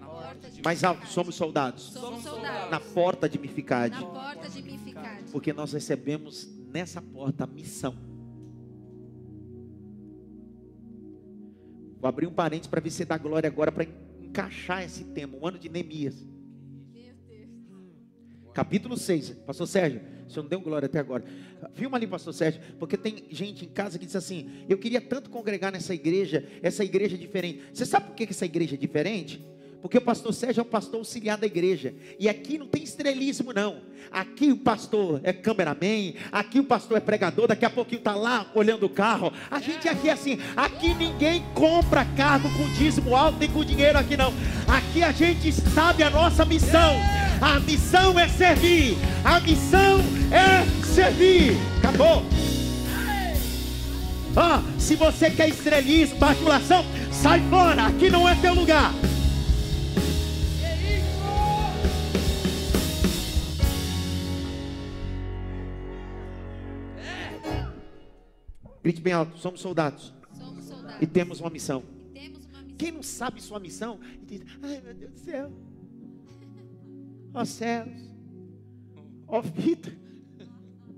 [0.63, 1.91] Mais alto: Somos soldados.
[1.93, 2.71] Somos soldados.
[2.71, 3.99] Na porta de Mificade.
[3.99, 5.31] Na porta de Mificade.
[5.31, 8.06] Porque nós recebemos nessa porta a missão.
[11.99, 13.85] Vou abrir um parênteses para ver se dá glória agora para
[14.21, 16.25] encaixar esse tema, o ano de Neemias.
[18.53, 19.31] Capítulo 6.
[19.45, 21.23] Pastor Sérgio, o senhor não deu glória até agora.
[21.75, 25.29] Filma ali, pastor Sérgio, porque tem gente em casa que diz assim: Eu queria tanto
[25.29, 27.63] congregar nessa igreja, essa igreja é diferente.
[27.71, 29.43] Você sabe por que essa igreja é diferente?
[29.81, 31.93] Porque o pastor Sérgio é um pastor auxiliar da igreja.
[32.19, 33.81] E aqui não tem estrelismo, não.
[34.11, 38.49] Aqui o pastor é cameraman, aqui o pastor é pregador, daqui a pouquinho está lá
[38.55, 39.31] olhando o carro.
[39.51, 43.97] A gente aqui é assim, aqui ninguém compra cargo com dízimo alto nem com dinheiro
[43.97, 44.33] aqui não.
[44.67, 46.95] Aqui a gente sabe a nossa missão.
[47.41, 48.97] A missão é servir.
[49.23, 49.99] A missão
[50.31, 51.55] é servir.
[51.79, 52.23] Acabou.
[54.35, 57.87] Ah, se você quer estrelismo, bajulação, sai fora.
[57.87, 58.93] Aqui não é teu lugar.
[68.87, 71.01] Grite bem alto, somos soldados Somos soldados.
[71.01, 71.83] e temos uma missão.
[72.15, 72.77] E temos uma missão.
[72.77, 75.51] Quem não sabe sua missão, diz: Ai meu Deus do céu,
[77.33, 78.15] ó céus,
[79.27, 79.91] ó vida.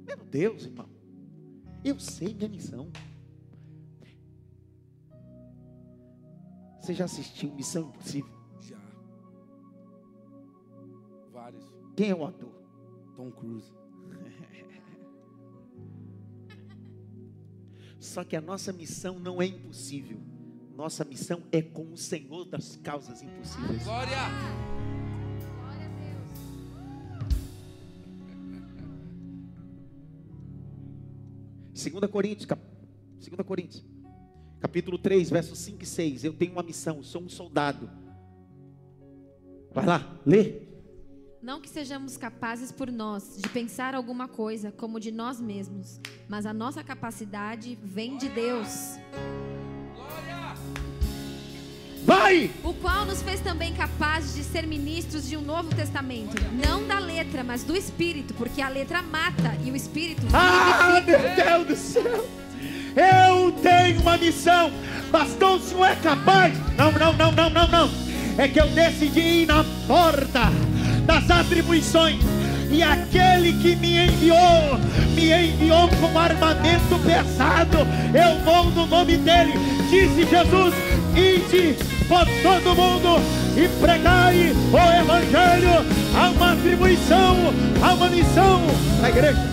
[0.06, 0.88] Meu Deus, irmão,
[1.84, 2.92] eu sei minha missão.
[6.80, 8.32] Você já assistiu Missão Impossível?
[8.62, 8.78] Já.
[11.32, 11.64] Vários.
[11.98, 12.54] Quem é o ator?
[13.16, 13.74] Tom Cruise.
[18.00, 20.18] Só que a nossa missão não é impossível.
[20.76, 23.84] Nossa missão é com o Senhor das causas impossíveis.
[23.84, 24.16] Glória!
[25.58, 25.90] Glória a
[31.74, 32.00] Deus.
[32.02, 32.62] 2 Coríntios, cap...
[33.20, 33.86] 2 Coríntios,
[34.62, 36.24] capítulo 3, versos 5 e 6.
[36.24, 37.90] Eu tenho uma missão, sou um soldado.
[39.74, 40.69] Vai lá, lê.
[41.42, 45.98] Não que sejamos capazes por nós de pensar alguma coisa como de nós mesmos,
[46.28, 49.00] mas a nossa capacidade vem de Deus,
[49.96, 50.54] Glória!
[52.04, 52.52] Vai!
[52.62, 57.00] o qual nos fez também capazes de ser ministros de um novo testamento, não da
[57.00, 61.76] letra, mas do espírito, porque a letra mata e o espírito Ah, meu Deus do
[61.78, 62.28] céu!
[62.98, 64.74] Eu tenho uma missão.
[65.10, 66.54] Pastor, o senhor é capaz?
[66.76, 67.90] Não, não, não, não, não, não.
[68.38, 70.69] É que eu decidi ir na porta
[71.10, 72.20] das atribuições.
[72.70, 74.78] E aquele que me enviou,
[75.16, 77.80] me enviou com armamento pesado.
[78.14, 79.54] Eu vou no nome dele.
[79.90, 80.76] Disse Jesus:
[81.16, 81.76] Ide
[82.08, 83.20] por todo mundo
[83.58, 85.84] e pregai o evangelho.
[86.16, 87.36] Há uma atribuição,
[87.82, 88.62] há uma missão
[89.02, 89.49] na igreja.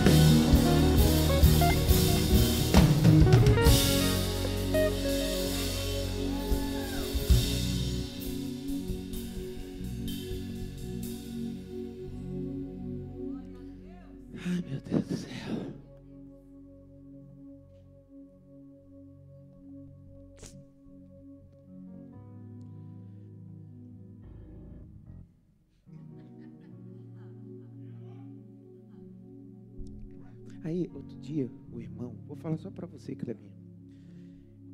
[30.67, 33.55] Aí, outro dia, o irmão, vou falar só para você, Clebinho.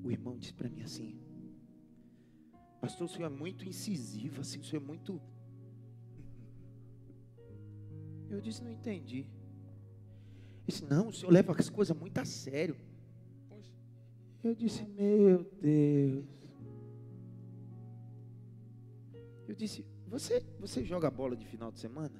[0.03, 1.21] O irmão disse para mim assim:
[2.81, 5.21] Pastor, o senhor é muito incisivo, assim, o senhor é muito.
[8.27, 9.19] Eu disse: Não entendi.
[9.19, 12.75] Ele disse: Não, o senhor leva as coisas muito a sério.
[14.43, 16.25] Eu disse: Meu Deus.
[19.47, 22.19] Eu disse: Você, você joga bola de final de semana?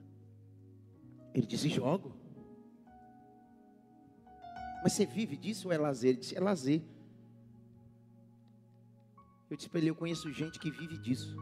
[1.34, 2.23] Ele disse: Jogo.
[4.84, 6.10] Mas você vive disso ou é lazer?
[6.10, 6.82] Ele disse: É lazer.
[9.50, 11.34] Eu disse para ele: Eu conheço gente que vive disso.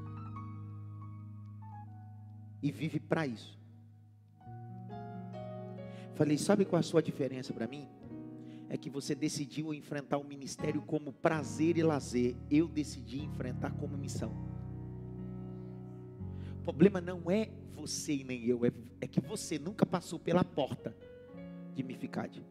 [2.62, 3.60] E vive para isso.
[6.14, 7.90] Falei: Sabe qual é a sua diferença para mim?
[8.70, 12.36] É que você decidiu enfrentar o ministério como prazer e lazer.
[12.50, 14.32] Eu decidi enfrentar como missão.
[16.60, 20.44] O problema não é você e nem eu, é, é que você nunca passou pela
[20.44, 20.96] porta
[21.74, 22.46] de Mificade.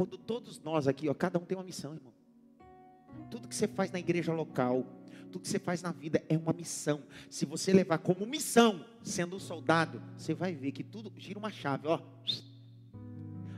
[0.00, 2.14] Quando todos nós aqui, ó, cada um tem uma missão, irmão.
[3.30, 4.86] Tudo que você faz na igreja local,
[5.30, 7.02] tudo que você faz na vida é uma missão.
[7.28, 11.50] Se você levar como missão, sendo um soldado, você vai ver que tudo gira uma
[11.50, 12.00] chave, ó.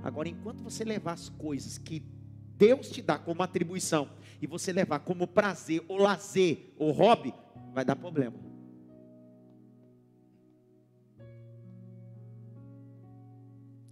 [0.03, 2.01] Agora, enquanto você levar as coisas que
[2.59, 7.33] Deus te dá como atribuição e você levar como prazer, ou lazer, ou hobby,
[7.73, 8.37] vai dar problema.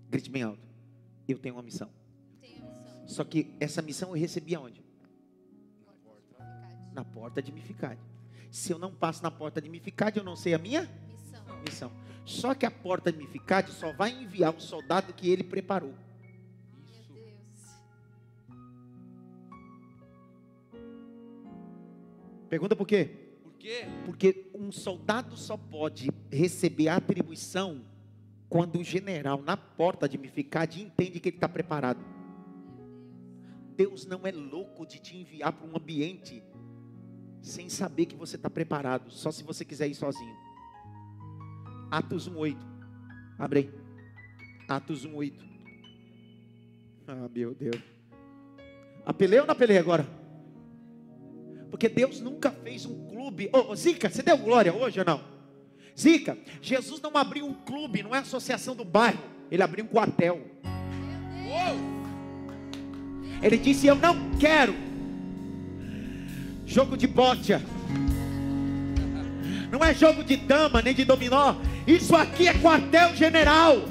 [0.09, 0.69] Grite bem alto.
[1.29, 2.00] Eu tenho uma missão.
[3.11, 4.85] Só que essa missão eu recebi aonde?
[6.93, 8.01] Na porta de Mificade.
[8.53, 11.61] Se eu não passo na porta de Mificade, eu não sei a minha Missão.
[11.67, 11.93] missão.
[12.25, 15.93] Só que a porta de Mificade só vai enviar um soldado que ele preparou.
[22.49, 23.11] Pergunta por quê?
[23.43, 23.89] Por quê?
[24.05, 27.85] Porque um soldado só pode receber a atribuição
[28.49, 32.10] quando o general na porta de Mificade entende que ele está preparado.
[33.81, 36.45] Deus não é louco de te enviar para um ambiente
[37.41, 40.37] sem saber que você está preparado, só se você quiser ir sozinho.
[41.91, 42.59] Atos 1:8.
[43.39, 43.71] Abre aí.
[44.69, 45.33] Atos 1:8.
[47.09, 47.81] Ah, meu Deus.
[49.07, 50.07] Apelei ou não apelei agora?
[51.71, 53.49] Porque Deus nunca fez um clube.
[53.51, 55.25] Ô, ô, Zica, você deu glória hoje ou não?
[55.99, 59.25] Zica, Jesus não abriu um clube, não é associação do bairro.
[59.51, 60.39] Ele abriu um quartel.
[63.43, 64.75] Ele disse: Eu não quero
[66.67, 67.61] jogo de bocha.
[69.71, 71.55] Não é jogo de dama nem de dominó.
[71.87, 73.85] Isso aqui é quartel-general.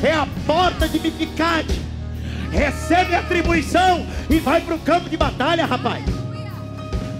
[0.00, 1.80] É a porta de Mificade.
[2.52, 6.04] Recebe a atribuição e vai para o campo de batalha, rapaz.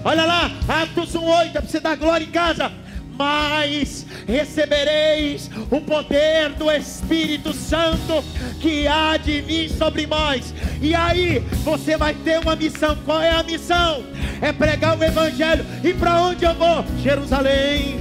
[0.03, 2.71] Olha lá, Atos 1,8, é para você dar glória em casa.
[3.17, 8.23] Mas recebereis o poder do Espírito Santo
[8.59, 10.53] que há de vir sobre nós.
[10.81, 12.95] E aí você vai ter uma missão.
[13.05, 14.03] Qual é a missão?
[14.41, 15.65] É pregar o Evangelho.
[15.83, 16.83] E para onde eu vou?
[17.01, 17.99] Jerusalém,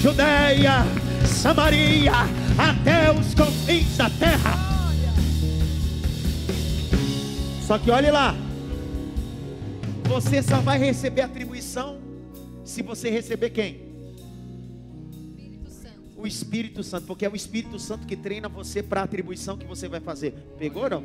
[0.00, 0.84] Judéia,
[1.26, 2.12] Samaria,
[2.58, 4.74] até os confins da terra.
[7.66, 8.34] Só que olhe lá,
[10.04, 11.98] você só vai receber atribuição
[12.62, 13.93] se você receber quem?
[16.24, 19.66] O Espírito Santo, porque é o Espírito Santo que treina você para a atribuição que
[19.66, 20.32] você vai fazer.
[20.58, 21.04] Pegou ou não?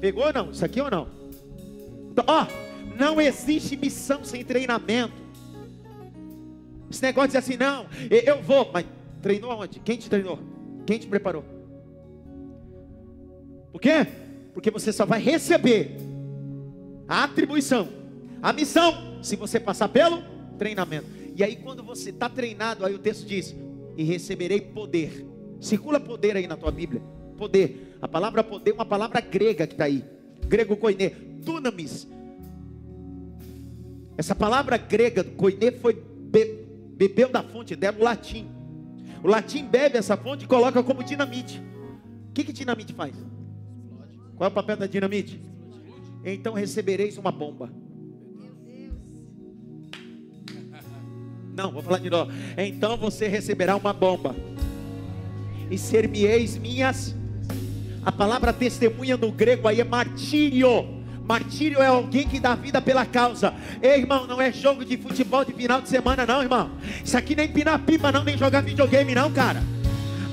[0.00, 0.50] Pegou ou não?
[0.50, 1.06] Isso aqui ou não?
[2.10, 2.46] Então, ó,
[2.98, 5.12] não existe missão sem treinamento.
[6.90, 8.86] Esse negócio de assim, não, eu vou, mas
[9.20, 9.80] treinou aonde?
[9.80, 10.38] Quem te treinou?
[10.86, 11.44] Quem te preparou?
[13.70, 14.06] Por quê?
[14.54, 15.98] Porque você só vai receber
[17.06, 17.86] a atribuição,
[18.40, 20.22] a missão, se você passar pelo
[20.56, 21.06] treinamento.
[21.36, 23.54] E aí, quando você está treinado, aí o texto diz:
[23.96, 25.26] E receberei poder.
[25.60, 27.02] Circula poder aí na tua Bíblia.
[27.36, 27.96] Poder.
[28.00, 30.04] A palavra poder é uma palavra grega que está aí.
[30.46, 31.10] Grego koine.
[31.10, 32.08] Dunamis.
[34.16, 36.64] Essa palavra grega, koine, foi be-
[36.96, 38.46] bebeu da fonte dela, o latim.
[39.22, 41.60] O latim bebe essa fonte e coloca como dinamite.
[42.28, 43.14] O que, que dinamite faz?
[44.36, 45.40] Qual é o papel da dinamite?
[46.24, 47.70] Então recebereis uma bomba.
[51.54, 52.30] Não, vou falar de novo.
[52.56, 54.34] Então você receberá uma bomba.
[55.70, 57.14] E ser-me-eis minhas.
[58.04, 61.02] A palavra testemunha no grego aí é martírio.
[61.24, 63.54] Martírio é alguém que dá vida pela causa.
[63.80, 66.70] Ei, irmão, não é jogo de futebol de final de semana, não, irmão.
[67.04, 69.62] Isso aqui nem pinar pipa, não, nem jogar videogame, não, cara.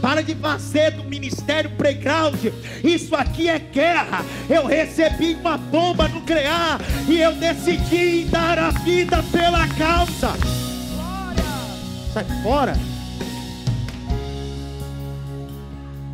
[0.01, 2.39] Para de fazer do ministério playground.
[2.83, 4.25] Isso aqui é guerra.
[4.49, 10.68] Eu recebi uma bomba nuclear e eu decidi dar a vida pela causa.
[12.13, 12.73] Sai fora.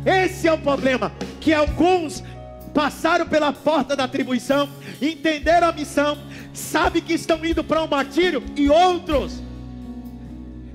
[0.04, 2.22] Esse é o problema, que alguns
[2.72, 4.68] passaram pela porta da atribuição,
[5.00, 6.18] entenderam a missão,
[6.52, 9.42] sabem que estão indo para um martírio e outros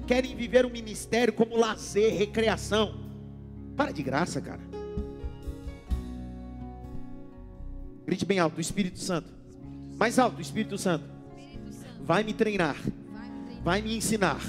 [0.07, 2.99] querem viver o ministério como lazer, recreação.
[3.77, 4.59] Para de graça, cara.
[8.05, 9.31] Grite bem alto, o Espírito Santo.
[9.95, 11.05] Mais alto, o Espírito Santo.
[12.01, 12.75] Vai me treinar,
[13.63, 14.41] vai me ensinar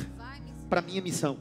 [0.72, 1.36] para a minha missão.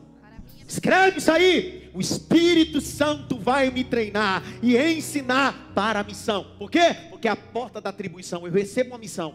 [0.68, 1.90] Escreve isso aí.
[1.94, 6.46] O Espírito Santo vai me treinar e ensinar para a missão.
[6.60, 6.94] Por quê?
[7.10, 8.46] Porque a porta da atribuição.
[8.46, 9.34] Eu recebo uma missão.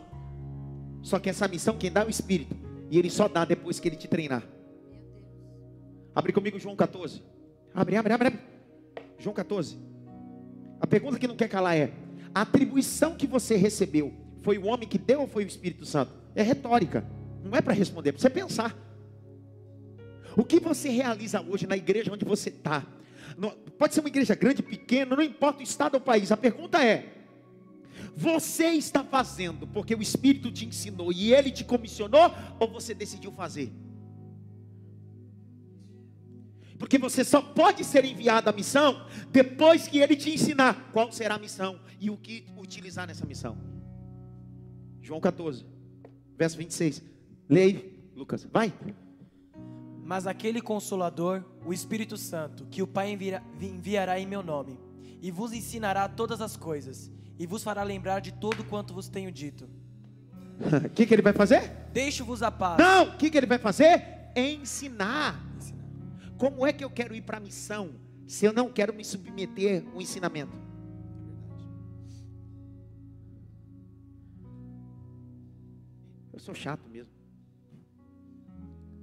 [1.01, 2.55] Só que essa missão quem dá é o Espírito.
[2.90, 4.42] E ele só dá depois que ele te treinar.
[6.14, 7.22] Abre comigo João 14.
[7.74, 8.40] Abre, abre, abre, abre.
[9.18, 9.78] João 14.
[10.78, 11.90] A pergunta que não quer calar é:
[12.34, 16.12] a atribuição que você recebeu foi o homem que deu ou foi o Espírito Santo?
[16.34, 17.03] É retórica.
[17.42, 18.86] Não é para responder, é para você pensar.
[20.37, 22.87] O que você realiza hoje na igreja onde você está?
[23.78, 26.30] Pode ser uma igreja grande, pequena, não importa o estado ou o país.
[26.30, 27.24] A pergunta é:
[28.14, 33.32] você está fazendo porque o Espírito te ensinou e ele te comissionou ou você decidiu
[33.32, 33.72] fazer?
[36.78, 41.37] Porque você só pode ser enviado à missão depois que ele te ensinar qual será
[41.37, 43.57] a missão e o que utilizar nessa missão.
[45.01, 45.64] João 14,
[46.37, 47.03] verso 26.
[47.49, 47.82] Leia
[48.14, 48.47] Lucas.
[48.53, 48.74] Vai.
[50.07, 54.78] Mas aquele consolador, o Espírito Santo, que o Pai envia- enviará em meu nome,
[55.20, 59.32] e vos ensinará todas as coisas, e vos fará lembrar de todo quanto vos tenho
[59.32, 59.68] dito.
[60.86, 61.72] O que, que ele vai fazer?
[61.92, 62.78] Deixo-vos a paz.
[62.78, 64.30] Não, o que, que ele vai fazer?
[64.36, 65.44] Ensinar.
[66.38, 67.90] Como é que eu quero ir para a missão
[68.28, 70.57] se eu não quero me submeter ao ensinamento?
[76.32, 77.15] Eu sou chato mesmo.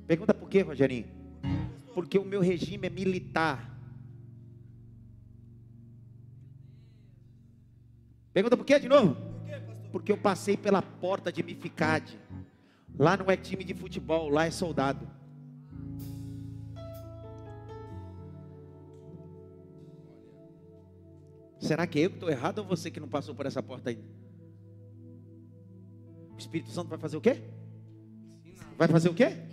[0.07, 1.07] Pergunta por quê, Rogerinho?
[1.93, 3.73] Porque o meu regime é militar.
[8.33, 9.15] Pergunta por quê de novo?
[9.91, 12.19] Porque eu passei pela porta de Mificade.
[12.97, 15.07] Lá não é time de futebol, lá é soldado.
[21.59, 24.03] Será que eu que estou errado ou você que não passou por essa porta ainda?
[26.33, 27.41] O Espírito Santo vai fazer o quê?
[28.77, 29.52] Vai fazer o quê?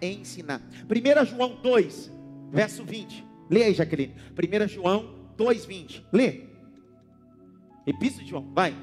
[0.00, 0.60] Ensinar.
[0.90, 1.22] Ensinar.
[1.22, 2.10] 1 João 2,
[2.50, 3.24] verso 20.
[3.50, 4.14] Lê aí, Jaqueline.
[4.32, 6.06] 1 João 2, 20.
[6.12, 6.42] Lê.
[7.86, 8.74] Epístola de João, vai.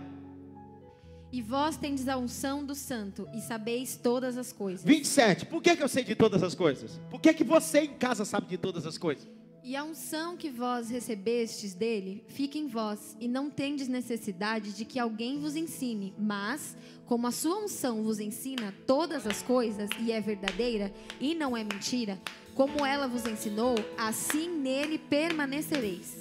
[1.31, 4.83] E vós tendes a unção do santo e sabeis todas as coisas.
[4.85, 5.45] 27.
[5.45, 6.99] Por que, que eu sei de todas as coisas?
[7.09, 9.27] Por que, que você em casa sabe de todas as coisas?
[9.63, 14.83] E a unção que vós recebestes dele fica em vós, e não tendes necessidade de
[14.85, 20.11] que alguém vos ensine, mas, como a sua unção vos ensina todas as coisas, e
[20.11, 22.19] é verdadeira, e não é mentira,
[22.55, 26.17] como ela vos ensinou, assim nele permanecereis.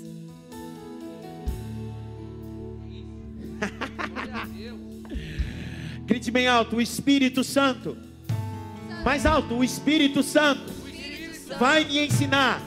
[6.04, 7.96] Grite bem alto, o Espírito Santo.
[9.02, 10.79] Mais alto, O Espírito Santo
[11.58, 12.60] vai me ensinar.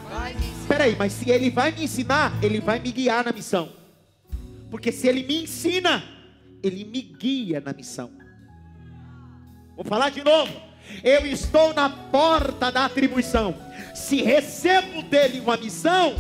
[0.61, 3.69] Espera aí, mas se ele vai me ensinar, ele vai me guiar na missão.
[4.69, 6.03] Porque se ele me ensina,
[6.61, 8.11] ele me guia na missão.
[9.75, 10.51] Vou falar de novo.
[11.03, 13.55] Eu estou na porta da atribuição.
[13.93, 16.15] Se recebo dele uma missão,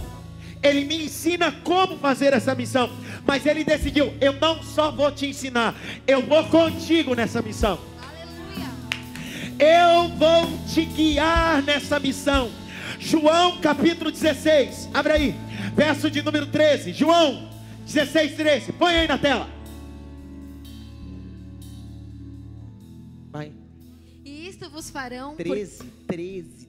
[0.61, 2.89] ele me ensina como fazer essa missão.
[3.25, 5.75] Mas ele decidiu: eu não só vou te ensinar,
[6.07, 7.79] eu vou contigo nessa missão.
[9.63, 12.51] Eu vou te guiar nessa missão.
[12.99, 15.35] João capítulo 16, abre aí,
[15.73, 16.91] verso de número 13.
[16.91, 17.49] João
[17.85, 18.73] 16, 13.
[18.73, 19.47] Põe aí na tela.
[23.31, 23.53] Vai.
[24.25, 25.35] E isto vos farão.
[25.35, 26.67] por- 13, 13,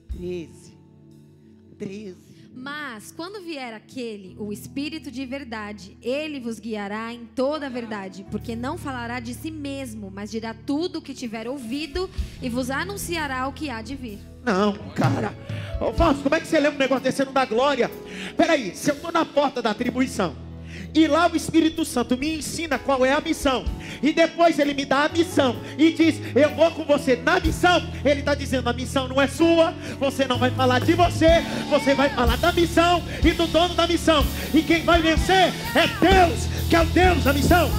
[1.77, 2.24] 13.
[2.55, 2.61] 13.
[2.65, 8.25] Mas quando vier aquele, o Espírito de verdade, ele vos guiará em toda a verdade,
[8.31, 12.09] porque não falará de si mesmo, mas dirá tudo o que tiver ouvido
[12.41, 14.19] e vos anunciará o que há de vir.
[14.43, 15.33] Não, cara.
[15.81, 17.91] Ô Fausto, como é que você lê um negócio desse e não dá glória?
[18.37, 20.44] Peraí, se eu estou na porta da atribuição
[20.95, 23.65] e lá o Espírito Santo me ensina qual é a missão,
[24.01, 27.83] e depois ele me dá a missão e diz: Eu vou com você na missão.
[28.03, 31.93] Ele está dizendo: A missão não é sua, você não vai falar de você, você
[31.93, 34.25] vai falar da missão e do dono da missão.
[34.53, 37.69] E quem vai vencer é Deus, que é o Deus da missão.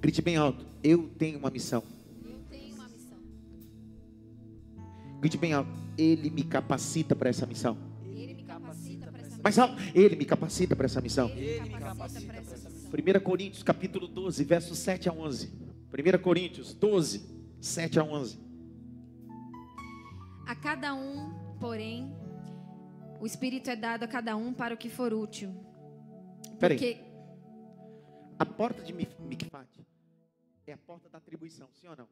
[0.00, 1.82] Grite bem alto: Eu tenho uma missão.
[5.22, 7.78] Grite bem alto: Ele me capacita para essa missão.
[8.04, 11.28] Ele me capacita para essa Mais alto: Ele me capacita para essa missão.
[11.28, 12.90] Ele me capacita para essa missão.
[12.90, 15.46] 1 Coríntios capítulo 12, versos 7 a 11.
[15.46, 17.24] 1 Coríntios 12,
[17.60, 18.40] 7 a 11.
[20.44, 22.12] A cada um, porém,
[23.20, 25.54] o Espírito é dado a cada um para o que for útil.
[26.58, 26.76] Peraí.
[26.76, 26.98] Porque
[28.40, 29.86] A porta de Mikfat
[30.66, 32.08] é a porta da atribuição, sim ou não?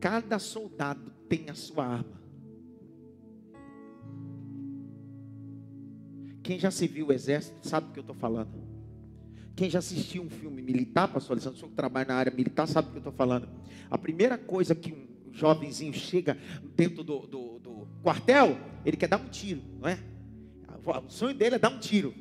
[0.00, 2.18] Cada soldado tem a sua arma.
[6.42, 8.66] Quem já serviu o exército sabe do que eu estou falando.
[9.54, 12.90] Quem já assistiu um filme militar, pastor Alessandro, que trabalha na área militar sabe do
[12.92, 13.48] que eu estou falando.
[13.90, 16.38] A primeira coisa que um jovenzinho chega
[16.76, 19.98] dentro do, do- do quartel, ele quer dar um tiro, não é?
[21.04, 22.14] O sonho dele é dar um tiro.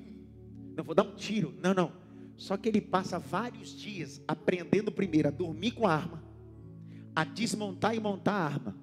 [0.76, 1.92] Não vou dar um tiro, não, não.
[2.36, 6.24] Só que ele passa vários dias aprendendo primeiro a dormir com a arma,
[7.18, 8.76] a desmontar e montar a arma.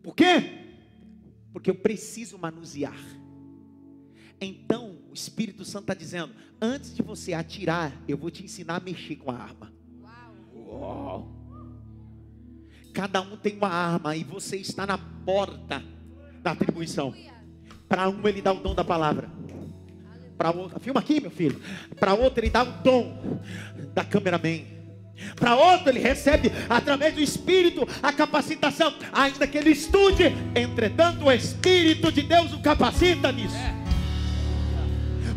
[0.00, 0.76] Por quê?
[1.52, 3.04] Porque eu preciso manusear.
[4.40, 6.32] Então, o Espírito Santo está dizendo:
[6.62, 9.72] antes de você atirar, eu vou te ensinar a mexer com a arma.
[10.54, 11.34] Uau.
[12.94, 15.82] Cada um tem uma arma e você está na porta
[16.44, 17.12] da atribuição.
[17.88, 19.29] Para um ele dá o dom da palavra.
[20.40, 21.60] Para outro, filma aqui, meu filho.
[21.98, 23.38] Para outro ele dá o dom
[23.92, 24.62] da cameraman.
[25.36, 30.34] Para outro ele recebe através do Espírito a capacitação, ainda que ele estude.
[30.54, 33.54] Entretanto, o Espírito de Deus o capacita nisso.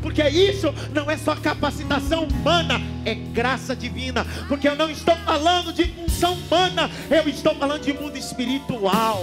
[0.02, 4.26] Porque isso não é só capacitação humana, é graça divina.
[4.48, 9.22] Porque eu não estou falando de função humana, eu estou falando de mundo espiritual.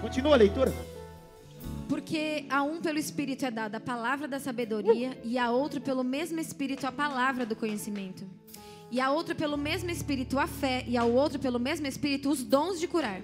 [0.00, 0.93] Continua a leitura.
[1.88, 6.02] Porque a um pelo Espírito é dada a palavra da sabedoria, e a outro pelo
[6.02, 8.24] mesmo Espírito a palavra do conhecimento.
[8.90, 12.42] E a outro pelo mesmo Espírito a fé, e ao outro pelo mesmo Espírito os
[12.42, 13.20] dons de curar.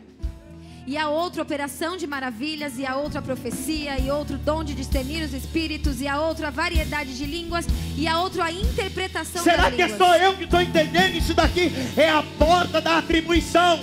[0.90, 5.22] E a outra operação de maravilhas, e a outra profecia, e outro dom de discernir
[5.22, 7.64] os espíritos, e a outra variedade de línguas,
[7.96, 11.70] e a outra a interpretação Será que é só eu que estou entendendo isso daqui?
[11.96, 13.78] É a porta da atribuição.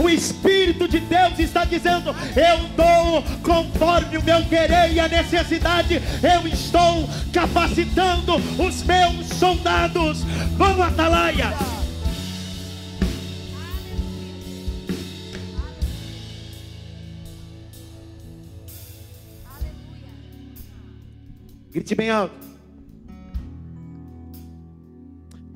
[0.00, 6.02] O Espírito de Deus está dizendo: Eu dou conforme o meu querer e a necessidade.
[6.20, 10.24] Eu estou capacitando os meus soldados.
[10.56, 11.77] Vamos, Atalaia!
[21.70, 22.34] Grite bem alto.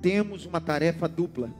[0.00, 1.52] Temos uma tarefa dupla.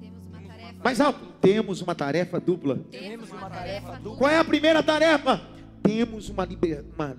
[0.00, 0.82] Temos uma tarefa.
[0.82, 1.24] Mais alto.
[1.40, 2.78] Temos uma tarefa dupla.
[2.90, 4.16] Temos uma tarefa dupla.
[4.18, 5.40] Qual é a primeira tarefa?
[5.82, 7.16] Temos uma, liber- uma,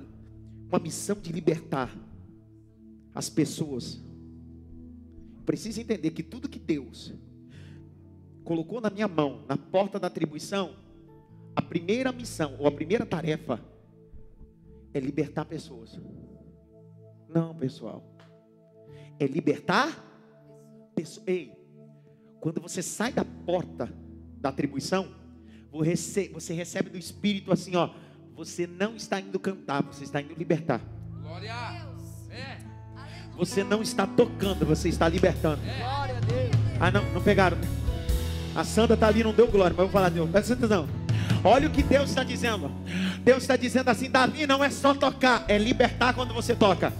[0.67, 1.95] uma missão de libertar
[3.13, 4.01] as pessoas.
[5.45, 7.13] Precisa entender que tudo que Deus
[8.43, 10.75] colocou na minha mão, na porta da atribuição,
[11.55, 13.59] a primeira missão ou a primeira tarefa
[14.93, 15.99] é libertar pessoas.
[17.35, 18.01] Não, pessoal.
[19.19, 19.91] É libertar.
[21.27, 21.51] Ei,
[22.39, 23.91] quando você sai da porta
[24.37, 25.13] da atribuição,
[25.69, 27.89] você recebe do Espírito assim, ó.
[28.37, 30.79] Você não está indo cantar, você está indo libertar.
[31.21, 31.53] Glória.
[32.29, 32.57] É.
[33.37, 35.61] Você não está tocando, você está libertando.
[35.61, 36.51] Glória a Deus.
[36.79, 37.57] Ah, não, não pegaram.
[38.55, 40.31] A Sandra está ali, não deu glória, mas eu vou falar de novo.
[40.31, 40.87] Presta atenção.
[41.43, 42.71] Olha o que Deus está dizendo.
[43.23, 46.93] Deus está dizendo assim: Davi não é só tocar, é libertar quando você toca.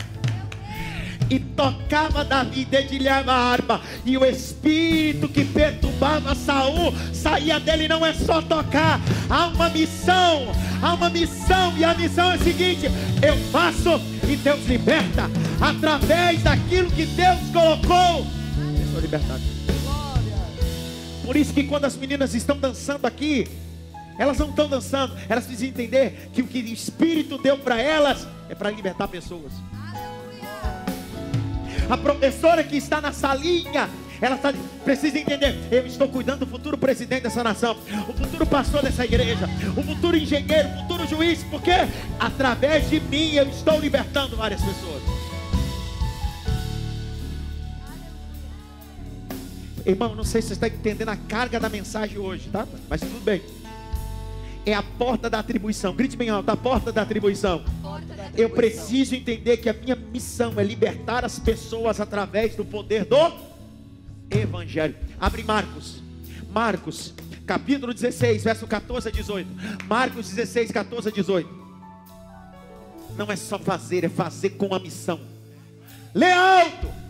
[1.29, 7.87] E tocava Davi, dedilhava a harpa, e o espírito que perturbava Saul saía dele.
[7.87, 8.99] Não é só tocar,
[9.29, 10.51] há uma missão,
[10.81, 12.85] há uma missão, e a missão é a seguinte:
[13.21, 18.25] eu faço e Deus liberta, através daquilo que Deus colocou.
[18.79, 19.41] Eu sou libertado.
[21.25, 23.47] Por isso que quando as meninas estão dançando aqui,
[24.17, 28.27] elas não estão dançando, elas precisam entender que o que o Espírito deu para elas
[28.47, 29.51] é para libertar pessoas.
[31.89, 36.77] A professora que está na salinha, ela tá, precisa entender: eu estou cuidando do futuro
[36.77, 37.77] presidente dessa nação,
[38.07, 41.71] o futuro pastor dessa igreja, o futuro engenheiro, o futuro juiz, porque
[42.19, 45.03] através de mim eu estou libertando várias pessoas.
[49.85, 52.67] Irmão, não sei se você está entendendo a carga da mensagem hoje, tá?
[52.89, 53.43] Mas tudo bem.
[54.65, 55.95] É a porta da atribuição.
[55.95, 57.63] Grite bem alto, a porta da atribuição.
[58.35, 63.31] Eu preciso entender que a minha missão é libertar as pessoas através do poder do
[64.29, 64.95] Evangelho.
[65.19, 66.01] Abre Marcos.
[66.51, 67.13] Marcos,
[67.45, 69.49] capítulo 16, verso 14 a 18.
[69.87, 71.65] Marcos 16, 14 a 18.
[73.15, 75.19] Não é só fazer, é fazer com a missão.
[76.13, 77.04] Lê alto.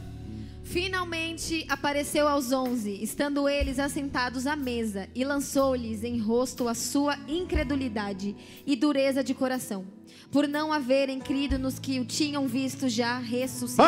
[0.65, 7.15] Finalmente apareceu aos onze, estando eles assentados à mesa, e lançou-lhes em rosto a sua
[7.27, 8.35] incredulidade
[8.65, 9.85] e dureza de coração,
[10.31, 13.87] por não haverem crido nos que o tinham visto já ressuscitado.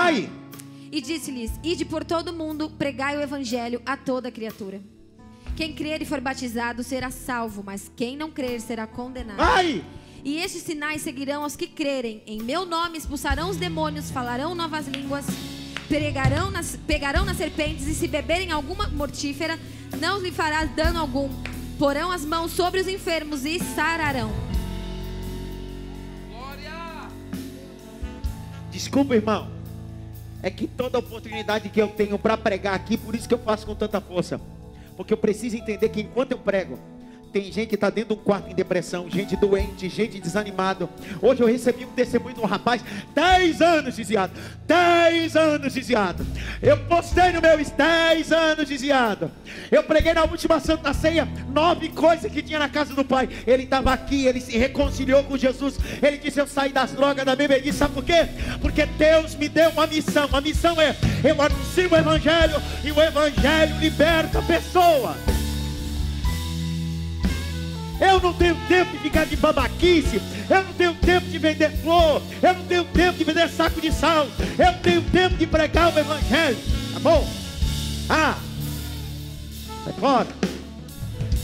[0.91, 4.79] E disse-lhes: Ide por todo o mundo, pregai o evangelho a toda criatura.
[5.55, 9.41] Quem crer e for batizado será salvo, mas quem não crer será condenado.
[10.23, 12.21] E estes sinais seguirão aos que crerem.
[12.27, 15.25] Em meu nome expulsarão os demônios, falarão novas línguas,
[15.87, 19.57] pregarão nas, pegarão nas serpentes, e se beberem alguma mortífera,
[19.99, 21.29] não lhe fará dano algum.
[21.79, 24.31] Porão as mãos sobre os enfermos e sararão.
[26.29, 27.09] Glória!
[28.71, 29.49] Desculpa, irmão.
[30.41, 33.65] É que toda oportunidade que eu tenho para pregar aqui, por isso que eu faço
[33.65, 34.39] com tanta força.
[34.95, 36.79] Porque eu preciso entender que enquanto eu prego,
[37.41, 40.89] tem gente que está dentro de um quarto em depressão, gente doente, gente desanimado.
[41.21, 42.83] Hoje eu recebi um testemunho de um rapaz,
[43.13, 44.33] 10 anos desviado,
[44.65, 46.25] 10 anos desviado.
[46.63, 49.31] Eu postei no meu 10 anos desviado.
[49.71, 53.29] Eu preguei na última Santa Ceia nove coisas que tinha na casa do Pai.
[53.45, 55.77] Ele estava aqui, ele se reconciliou com Jesus.
[56.01, 57.77] Ele disse: Eu saí das drogas, da bebedice.
[57.77, 58.27] Sabe por quê?
[58.59, 60.27] Porque Deus me deu uma missão.
[60.33, 65.15] A missão é: eu anuncio o Evangelho e o Evangelho liberta a pessoa.
[67.99, 70.21] Eu não tenho tempo de ficar de babaquice.
[70.49, 72.21] Eu não tenho tempo de vender flor.
[72.41, 74.27] Eu não tenho tempo de vender saco de sal.
[74.57, 76.57] Eu não tenho tempo de pregar o evangelho.
[76.93, 77.27] Tá bom?
[78.09, 78.37] Ah!
[79.83, 80.27] Vai fora.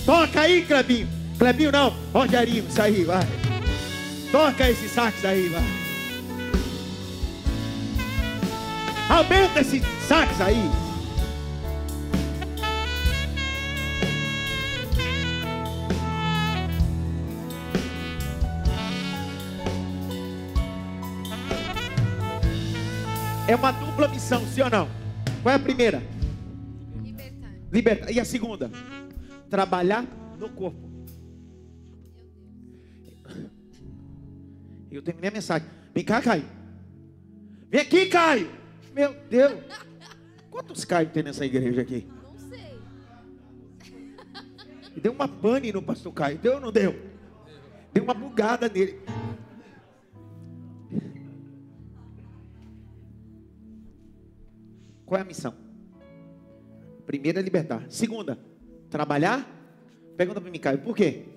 [0.06, 1.08] Toca aí, Clebinho.
[1.39, 1.93] Clebinho não.
[2.14, 3.28] Rogerinho, isso aí, vai.
[4.32, 5.64] Toca esse sax aí, vai.
[9.10, 10.83] Aumenta esse sax aí.
[23.46, 24.88] É uma dupla missão, sim ou não?
[25.41, 26.02] Qual é a primeira?
[27.04, 27.52] Libertar.
[27.72, 28.12] Libertar.
[28.12, 28.72] E a segunda?
[29.50, 30.06] Trabalhar
[30.39, 30.89] no corpo.
[34.89, 35.68] Eu terminei a mensagem.
[35.94, 36.46] Vem cá, Caio.
[37.70, 38.50] Vem aqui, Caio.
[38.96, 39.62] Meu Deus.
[40.50, 42.08] Quantos Caio tem nessa igreja aqui?
[42.24, 42.80] Não sei.
[44.96, 46.38] Deu uma pane no pastor Caio.
[46.38, 46.96] Deu ou não deu?
[47.91, 49.02] Deu uma bugada nele.
[55.14, 55.53] Qual é a missão?
[57.05, 57.86] Primeira é libertar.
[57.88, 58.36] Segunda,
[58.89, 59.47] trabalhar.
[60.18, 61.28] Pergunta para mim, Caio, por quê?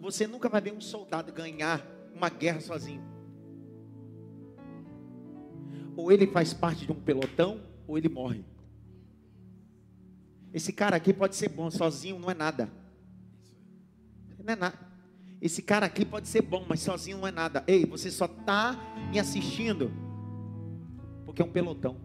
[0.00, 3.02] Você nunca vai ver um soldado ganhar uma guerra sozinho.
[5.94, 8.42] Ou ele faz parte de um pelotão, ou ele morre.
[10.50, 12.70] Esse cara aqui pode ser bom, sozinho não é nada.
[14.42, 14.78] Não é nada.
[15.42, 17.62] Esse cara aqui pode ser bom, mas sozinho não é nada.
[17.66, 18.78] Ei, você só está
[19.10, 19.92] me assistindo
[21.26, 22.03] porque é um pelotão.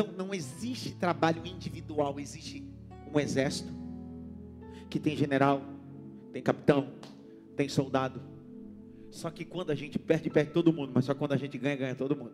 [0.00, 2.66] Então não existe trabalho individual, existe
[3.12, 3.70] um exército
[4.88, 5.62] que tem general,
[6.32, 6.94] tem capitão,
[7.54, 8.22] tem soldado.
[9.10, 11.76] Só que quando a gente perde, perde todo mundo, mas só quando a gente ganha,
[11.76, 12.32] ganha todo mundo.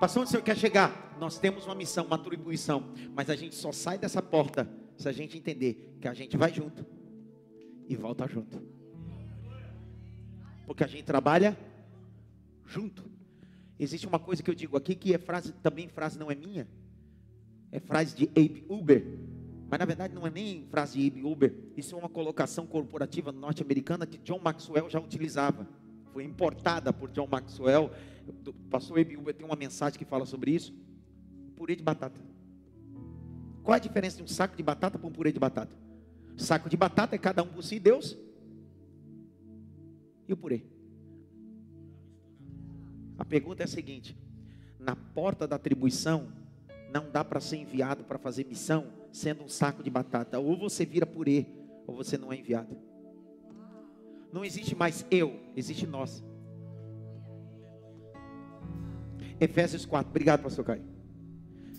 [0.00, 1.16] Pastor, onde o senhor quer chegar?
[1.20, 5.12] Nós temos uma missão, uma atribuição, mas a gente só sai dessa porta se a
[5.12, 6.84] gente entender que a gente vai junto
[7.88, 8.60] e volta junto.
[10.66, 11.56] Porque a gente trabalha
[12.66, 13.13] junto.
[13.78, 16.68] Existe uma coisa que eu digo aqui que é frase, também frase não é minha.
[17.72, 19.04] É frase de Abe Uber.
[19.68, 21.54] Mas na verdade não é nem frase de Abe Uber.
[21.76, 25.66] Isso é uma colocação corporativa norte-americana que John Maxwell já utilizava.
[26.12, 27.90] Foi importada por John Maxwell.
[28.46, 30.72] O pastor Abe Uber tem uma mensagem que fala sobre isso.
[31.56, 32.20] Purê de batata.
[33.64, 35.76] Qual é a diferença de um saco de batata para um purê de batata?
[36.36, 38.16] Saco de batata é cada um por si, Deus.
[40.28, 40.73] E o purê?
[43.18, 44.16] A pergunta é a seguinte:
[44.78, 46.28] na porta da atribuição,
[46.92, 50.38] não dá para ser enviado para fazer missão sendo um saco de batata.
[50.38, 51.46] Ou você vira purê,
[51.86, 52.76] ou você não é enviado.
[54.32, 56.24] Não existe mais eu, existe nós.
[59.40, 60.82] Efésios 4, obrigado, pastor Caio.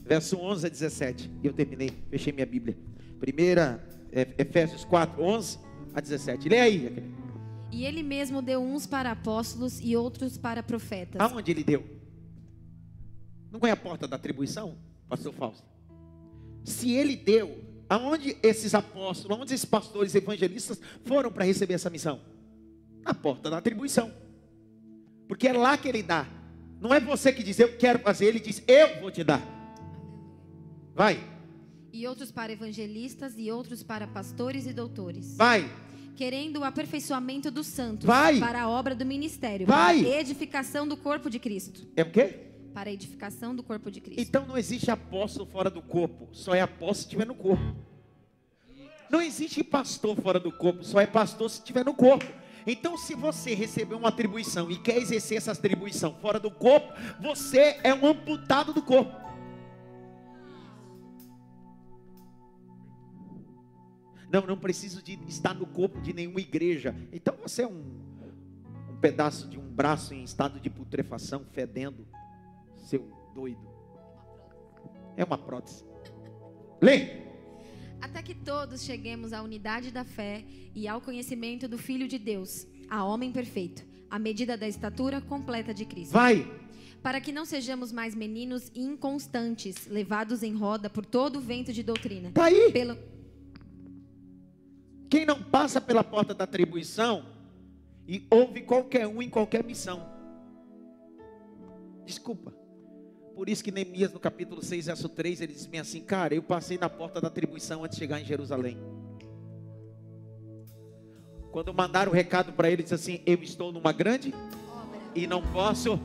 [0.03, 2.77] Verso 11 a 17, e eu terminei, fechei minha Bíblia.
[3.19, 3.83] Primeira,
[4.37, 5.59] Efésios 4, 11
[5.93, 6.47] a 17.
[6.47, 7.24] Lê aí, aquele.
[7.75, 11.19] E ele mesmo deu uns para apóstolos e outros para profetas.
[11.19, 11.83] Aonde ele deu?
[13.51, 14.77] Não é a porta da atribuição,
[15.09, 15.67] pastor Fausto?
[16.63, 22.21] Se ele deu, aonde esses apóstolos, aonde esses pastores evangelistas foram para receber essa missão?
[23.03, 24.09] Na porta da atribuição.
[25.27, 26.25] Porque é lá que ele dá.
[26.79, 29.41] Não é você que diz, eu quero fazer, ele diz, eu vou te dar.
[30.93, 31.21] Vai,
[31.91, 35.35] E outros para evangelistas e outros para pastores e doutores.
[35.35, 35.69] vai,
[36.15, 38.39] Querendo o aperfeiçoamento dos santos Vai.
[38.39, 40.01] para a obra do ministério, Vai.
[40.01, 41.87] para a edificação do corpo de Cristo.
[41.95, 42.39] é o quê?
[42.73, 44.21] Para a edificação do corpo de Cristo.
[44.21, 47.75] Então não existe apóstolo fora do corpo, só é apóstolo se estiver no corpo.
[49.09, 52.25] Não existe pastor fora do corpo, só é pastor se estiver no corpo.
[52.67, 56.91] Então, se você recebeu uma atribuição e quer exercer essa atribuição fora do corpo,
[57.21, 59.15] você é um amputado do corpo.
[64.31, 66.95] Não, não preciso de estar no corpo de nenhuma igreja.
[67.11, 67.83] Então você é um,
[68.89, 72.07] um pedaço de um braço em estado de putrefação, fedendo,
[72.75, 73.67] seu doido.
[75.17, 75.85] É uma prótese.
[76.81, 77.25] Lê.
[78.01, 82.67] Até que todos cheguemos à unidade da fé e ao conhecimento do Filho de Deus,
[82.89, 86.11] a homem perfeito, à medida da estatura completa de Cristo.
[86.11, 86.45] Vai.
[87.01, 91.83] Para que não sejamos mais meninos inconstantes, levados em roda por todo o vento de
[91.83, 92.31] doutrina.
[92.31, 92.71] Tá aí.
[92.71, 92.97] Pelo...
[95.15, 97.23] Quem não passa pela porta da atribuição
[98.05, 100.05] e ouve qualquer um em qualquer missão.
[102.05, 102.53] Desculpa.
[103.33, 106.43] Por isso que Neemias, no capítulo 6, verso 3, ele diz bem assim: Cara, eu
[106.43, 108.77] passei na porta da atribuição antes de chegar em Jerusalém.
[111.49, 114.35] Quando mandaram o recado para ele, disse assim: Eu estou numa grande
[115.15, 115.97] e não posso.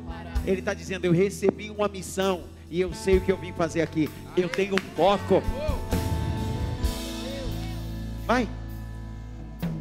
[0.46, 3.80] Ele está dizendo: Eu recebi uma missão e eu sei o que eu vim fazer
[3.80, 4.08] aqui.
[4.36, 5.42] Eu tenho um foco.
[8.24, 8.48] Vai.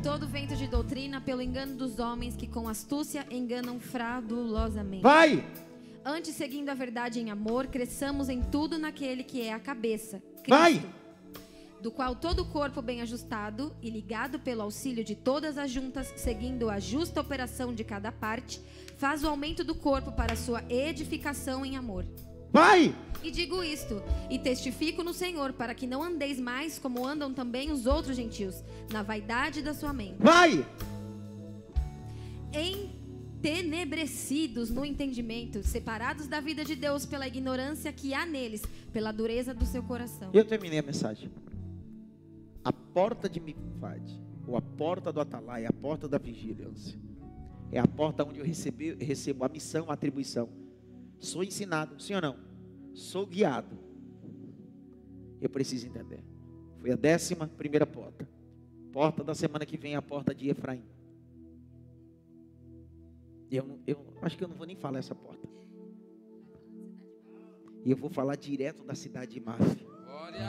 [0.04, 5.04] Todo vento de doutrina pelo engano dos homens que com astúcia enganam fraudulosamente.
[5.04, 5.46] Vai.
[6.06, 10.50] Antes, seguindo a verdade em amor, cresçamos em tudo naquele que é a cabeça, Cristo,
[10.50, 10.82] Vai.
[11.82, 16.14] do qual todo o corpo bem ajustado e ligado pelo auxílio de todas as juntas,
[16.16, 18.62] seguindo a justa operação de cada parte,
[18.98, 22.06] faz o aumento do corpo para sua edificação em amor.
[22.52, 22.96] Vai.
[23.22, 27.70] E digo isto, e testifico no Senhor, para que não andeis mais como andam também
[27.72, 30.66] os outros gentios, na vaidade da sua mente, Vai.
[32.54, 39.54] entenebrecidos no entendimento, separados da vida de Deus pela ignorância que há neles, pela dureza
[39.54, 40.30] do seu coração.
[40.34, 41.30] Eu terminei a mensagem.
[42.64, 46.98] A porta de Mifade, ou a porta do Atalaia, a porta da vigilância,
[47.72, 50.48] é a porta onde eu recebi, recebo a missão, a atribuição.
[51.20, 52.38] Sou ensinado, sim ou não?
[52.94, 53.78] Sou guiado.
[55.42, 56.24] Eu preciso entender.
[56.80, 58.28] Foi a décima primeira porta.
[58.92, 60.84] Porta da semana que vem, é a porta de Efraim.
[63.52, 65.48] Eu, eu acho que eu não vou nem falar essa porta.
[67.84, 69.40] E eu vou falar direto da cidade de.
[69.40, 70.48] Glória.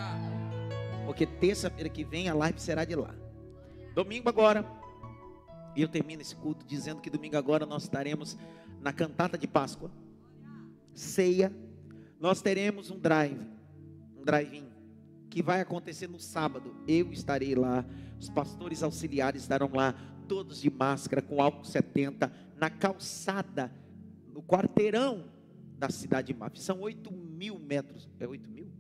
[1.07, 3.15] Porque terça-feira que vem a live será de lá.
[3.95, 4.65] Domingo agora.
[5.75, 8.37] E eu termino esse culto dizendo que domingo agora nós estaremos
[8.81, 9.91] na cantata de Páscoa.
[11.01, 11.51] Ceia.
[12.21, 13.41] Nós teremos um drive.
[14.17, 14.69] Um drive-in.
[15.31, 16.77] Que vai acontecer no sábado.
[16.87, 17.85] Eu estarei lá.
[18.19, 19.95] Os pastores auxiliares estarão lá.
[20.29, 22.31] Todos de máscara, com álcool 70.
[22.57, 23.73] Na calçada.
[24.29, 25.25] No quarteirão
[25.79, 26.61] da cidade de Máfia.
[26.61, 28.09] São 8 mil metros.
[28.21, 28.71] É 8 mil?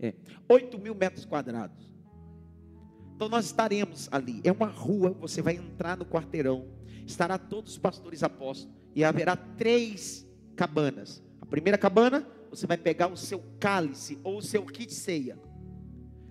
[0.00, 0.14] É.
[0.48, 1.88] 8 mil metros quadrados.
[3.14, 4.40] Então nós estaremos ali.
[4.42, 6.66] É uma rua, você vai entrar no quarteirão.
[7.06, 8.74] Estará todos os pastores apóstolos.
[8.96, 10.26] E haverá três
[10.56, 11.22] cabanas.
[11.46, 15.38] A primeira cabana, você vai pegar o seu cálice ou o seu kit ceia.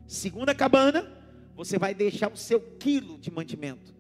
[0.06, 1.12] Segunda cabana,
[1.56, 3.96] você vai deixar o seu quilo de mantimento.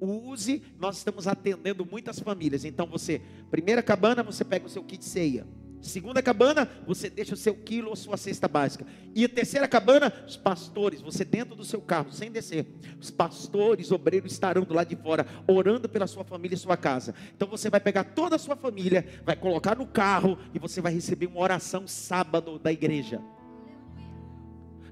[0.00, 2.64] use, nós estamos atendendo muitas famílias.
[2.64, 5.46] Então você, primeira cabana, você pega o seu kit ceia.
[5.82, 8.86] Segunda cabana, você deixa o seu quilo ou sua cesta básica.
[9.14, 12.64] E a terceira cabana, os pastores, você dentro do seu carro, sem descer.
[13.00, 17.12] Os pastores, obreiros estarão do lado de fora, orando pela sua família e sua casa.
[17.36, 20.94] Então você vai pegar toda a sua família, vai colocar no carro e você vai
[20.94, 23.20] receber uma oração sábado da igreja.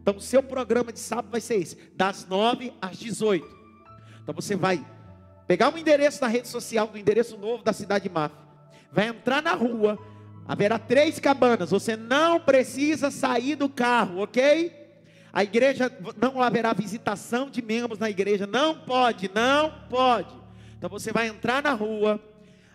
[0.02, 3.46] Então o seu programa de sábado vai ser esse, das 9 às 18.
[4.22, 4.84] Então você vai
[5.46, 8.34] pegar um endereço na rede social, do endereço novo da cidade de Maf,
[8.92, 9.98] vai entrar na rua,
[10.50, 11.70] Haverá três cabanas.
[11.70, 14.72] Você não precisa sair do carro, ok?
[15.32, 18.48] A igreja não haverá visitação de membros na igreja.
[18.48, 20.34] Não pode, não pode.
[20.76, 22.20] Então você vai entrar na rua.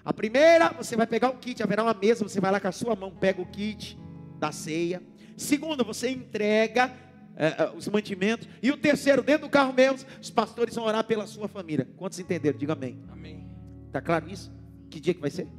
[0.05, 2.71] A primeira, você vai pegar o kit, haverá uma mesa, você vai lá com a
[2.71, 3.99] sua mão, pega o kit
[4.39, 5.03] da ceia.
[5.35, 6.93] Segundo, você entrega
[7.35, 8.47] é, os mantimentos.
[8.63, 11.85] E o terceiro, dentro do carro mesmo, os pastores vão orar pela sua família.
[11.97, 12.57] Quantos entenderam?
[12.57, 13.03] Diga amém.
[13.11, 13.49] Amém.
[13.91, 14.49] Tá claro isso?
[14.89, 15.49] Que dia que vai ser?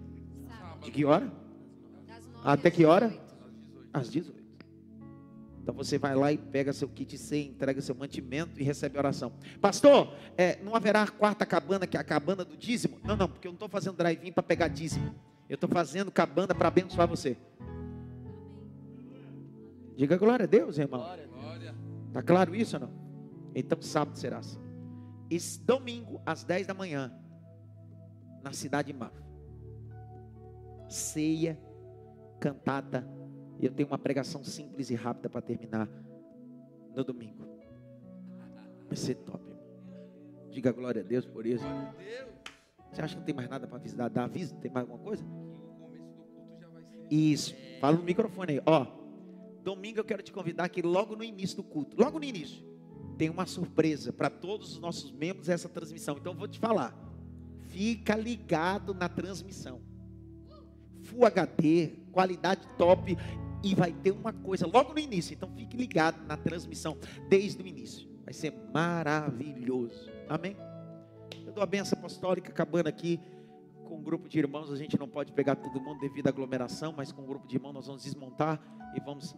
[0.48, 1.44] Sábado, De que hora?
[2.46, 3.08] Até que hora?
[3.08, 3.20] 18.
[3.92, 4.46] Às 18.
[5.60, 9.00] Então você vai lá e pega seu kit C, entrega seu mantimento e recebe a
[9.00, 9.32] oração.
[9.60, 13.00] Pastor, é, não haverá a quarta cabana, que é a cabana do dízimo?
[13.02, 15.12] Não, não, porque eu não estou fazendo drive-in para pegar dízimo.
[15.48, 17.36] Eu estou fazendo cabana para abençoar você.
[19.96, 21.00] Diga glória a Deus, irmão.
[21.00, 21.26] Glória.
[21.26, 21.74] Glória.
[22.12, 22.92] Tá claro isso ou não?
[23.52, 24.60] Então sábado será assim.
[25.28, 27.12] Esse domingo, às 10 da manhã,
[28.40, 29.12] na cidade de Mar.
[30.88, 31.58] Ceia,
[32.38, 33.06] cantada.
[33.58, 35.88] E eu tenho uma pregação simples e rápida para terminar
[36.94, 37.46] no domingo.
[38.86, 39.44] Vai ser top.
[40.50, 41.64] Diga glória a Deus por isso.
[42.92, 44.08] Você acha que não tem mais nada para avisar?
[44.08, 44.56] Dar aviso?
[44.56, 45.24] Tem mais alguma coisa?
[47.10, 47.54] Isso.
[47.80, 48.62] Fala no microfone aí.
[48.64, 48.86] Ó,
[49.62, 52.64] domingo eu quero te convidar que logo no início do culto, logo no início,
[53.18, 56.16] tem uma surpresa para todos os nossos membros dessa transmissão.
[56.18, 56.96] Então eu vou te falar.
[57.68, 59.82] Fica ligado na transmissão.
[61.16, 63.16] Full HD, qualidade top
[63.64, 65.32] e vai ter uma coisa logo no início.
[65.32, 66.94] Então fique ligado na transmissão
[67.30, 68.06] desde o início.
[68.22, 70.10] Vai ser maravilhoso.
[70.28, 70.54] Amém.
[71.46, 73.18] Eu dou a benção apostólica acabando aqui
[73.88, 76.92] com um grupo de irmãos, a gente não pode pegar todo mundo devido à aglomeração,
[76.94, 78.60] mas com um grupo de irmãos nós vamos desmontar
[78.94, 79.34] e vamos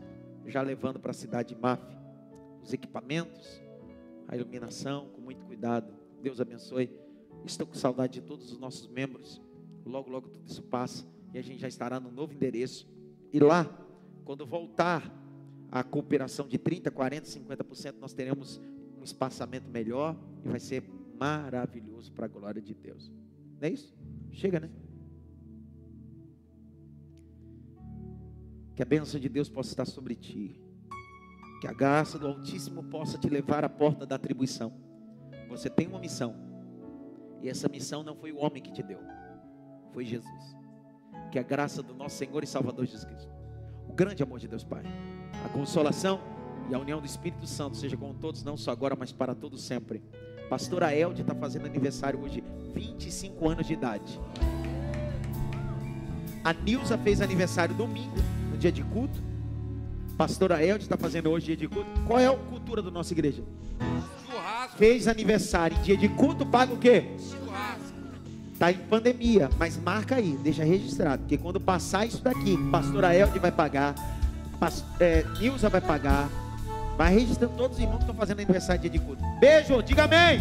[0.46, 1.82] já levando para a cidade de Maf
[2.62, 3.62] os equipamentos,
[4.26, 5.92] a iluminação, com muito cuidado.
[6.20, 6.90] Deus abençoe.
[7.44, 9.40] Estou com saudade de todos os nossos membros.
[9.84, 12.88] Logo, logo tudo isso passa e a gente já estará no novo endereço.
[13.32, 13.64] E lá,
[14.24, 15.14] quando voltar
[15.70, 18.60] a cooperação de 30, 40, 50%, nós teremos
[18.98, 20.82] um espaçamento melhor e vai ser
[21.18, 23.12] maravilhoso para a glória de Deus.
[23.60, 23.94] Não é isso?
[24.32, 24.70] Chega, né?
[28.74, 30.60] Que a bênção de Deus possa estar sobre ti.
[31.60, 34.72] Que a graça do Altíssimo possa te levar à porta da atribuição.
[35.48, 36.34] Você tem uma missão.
[37.42, 39.00] E essa missão não foi o homem que te deu.
[39.92, 40.57] Foi Jesus.
[41.30, 43.30] Que a graça do nosso Senhor e Salvador Jesus Cristo.
[43.88, 44.82] O grande amor de Deus Pai.
[45.44, 46.20] A consolação
[46.70, 49.62] e a união do Espírito Santo seja com todos, não só agora, mas para todos
[49.62, 50.02] sempre.
[50.48, 52.42] Pastora Elde está fazendo aniversário hoje,
[52.74, 54.20] 25 anos de idade.
[56.44, 58.16] A Nilza fez aniversário domingo,
[58.50, 59.22] no dia de culto.
[60.16, 61.88] Pastora Elde está fazendo hoje dia de culto.
[62.06, 63.42] Qual é a cultura da nossa igreja?
[64.26, 64.78] Churrasco.
[64.78, 67.04] Fez aniversário em dia de culto, paga o quê?
[67.18, 67.67] Churrasco.
[68.58, 71.20] Está em pandemia, mas marca aí, deixa registrado.
[71.20, 73.94] Porque quando passar isso daqui, pastora Elde vai pagar,
[74.58, 76.28] pas, é, Nilza vai pagar.
[76.96, 79.22] Vai registrando todos os irmãos que estão fazendo aniversário de culto.
[79.38, 80.40] Beijo, diga amém.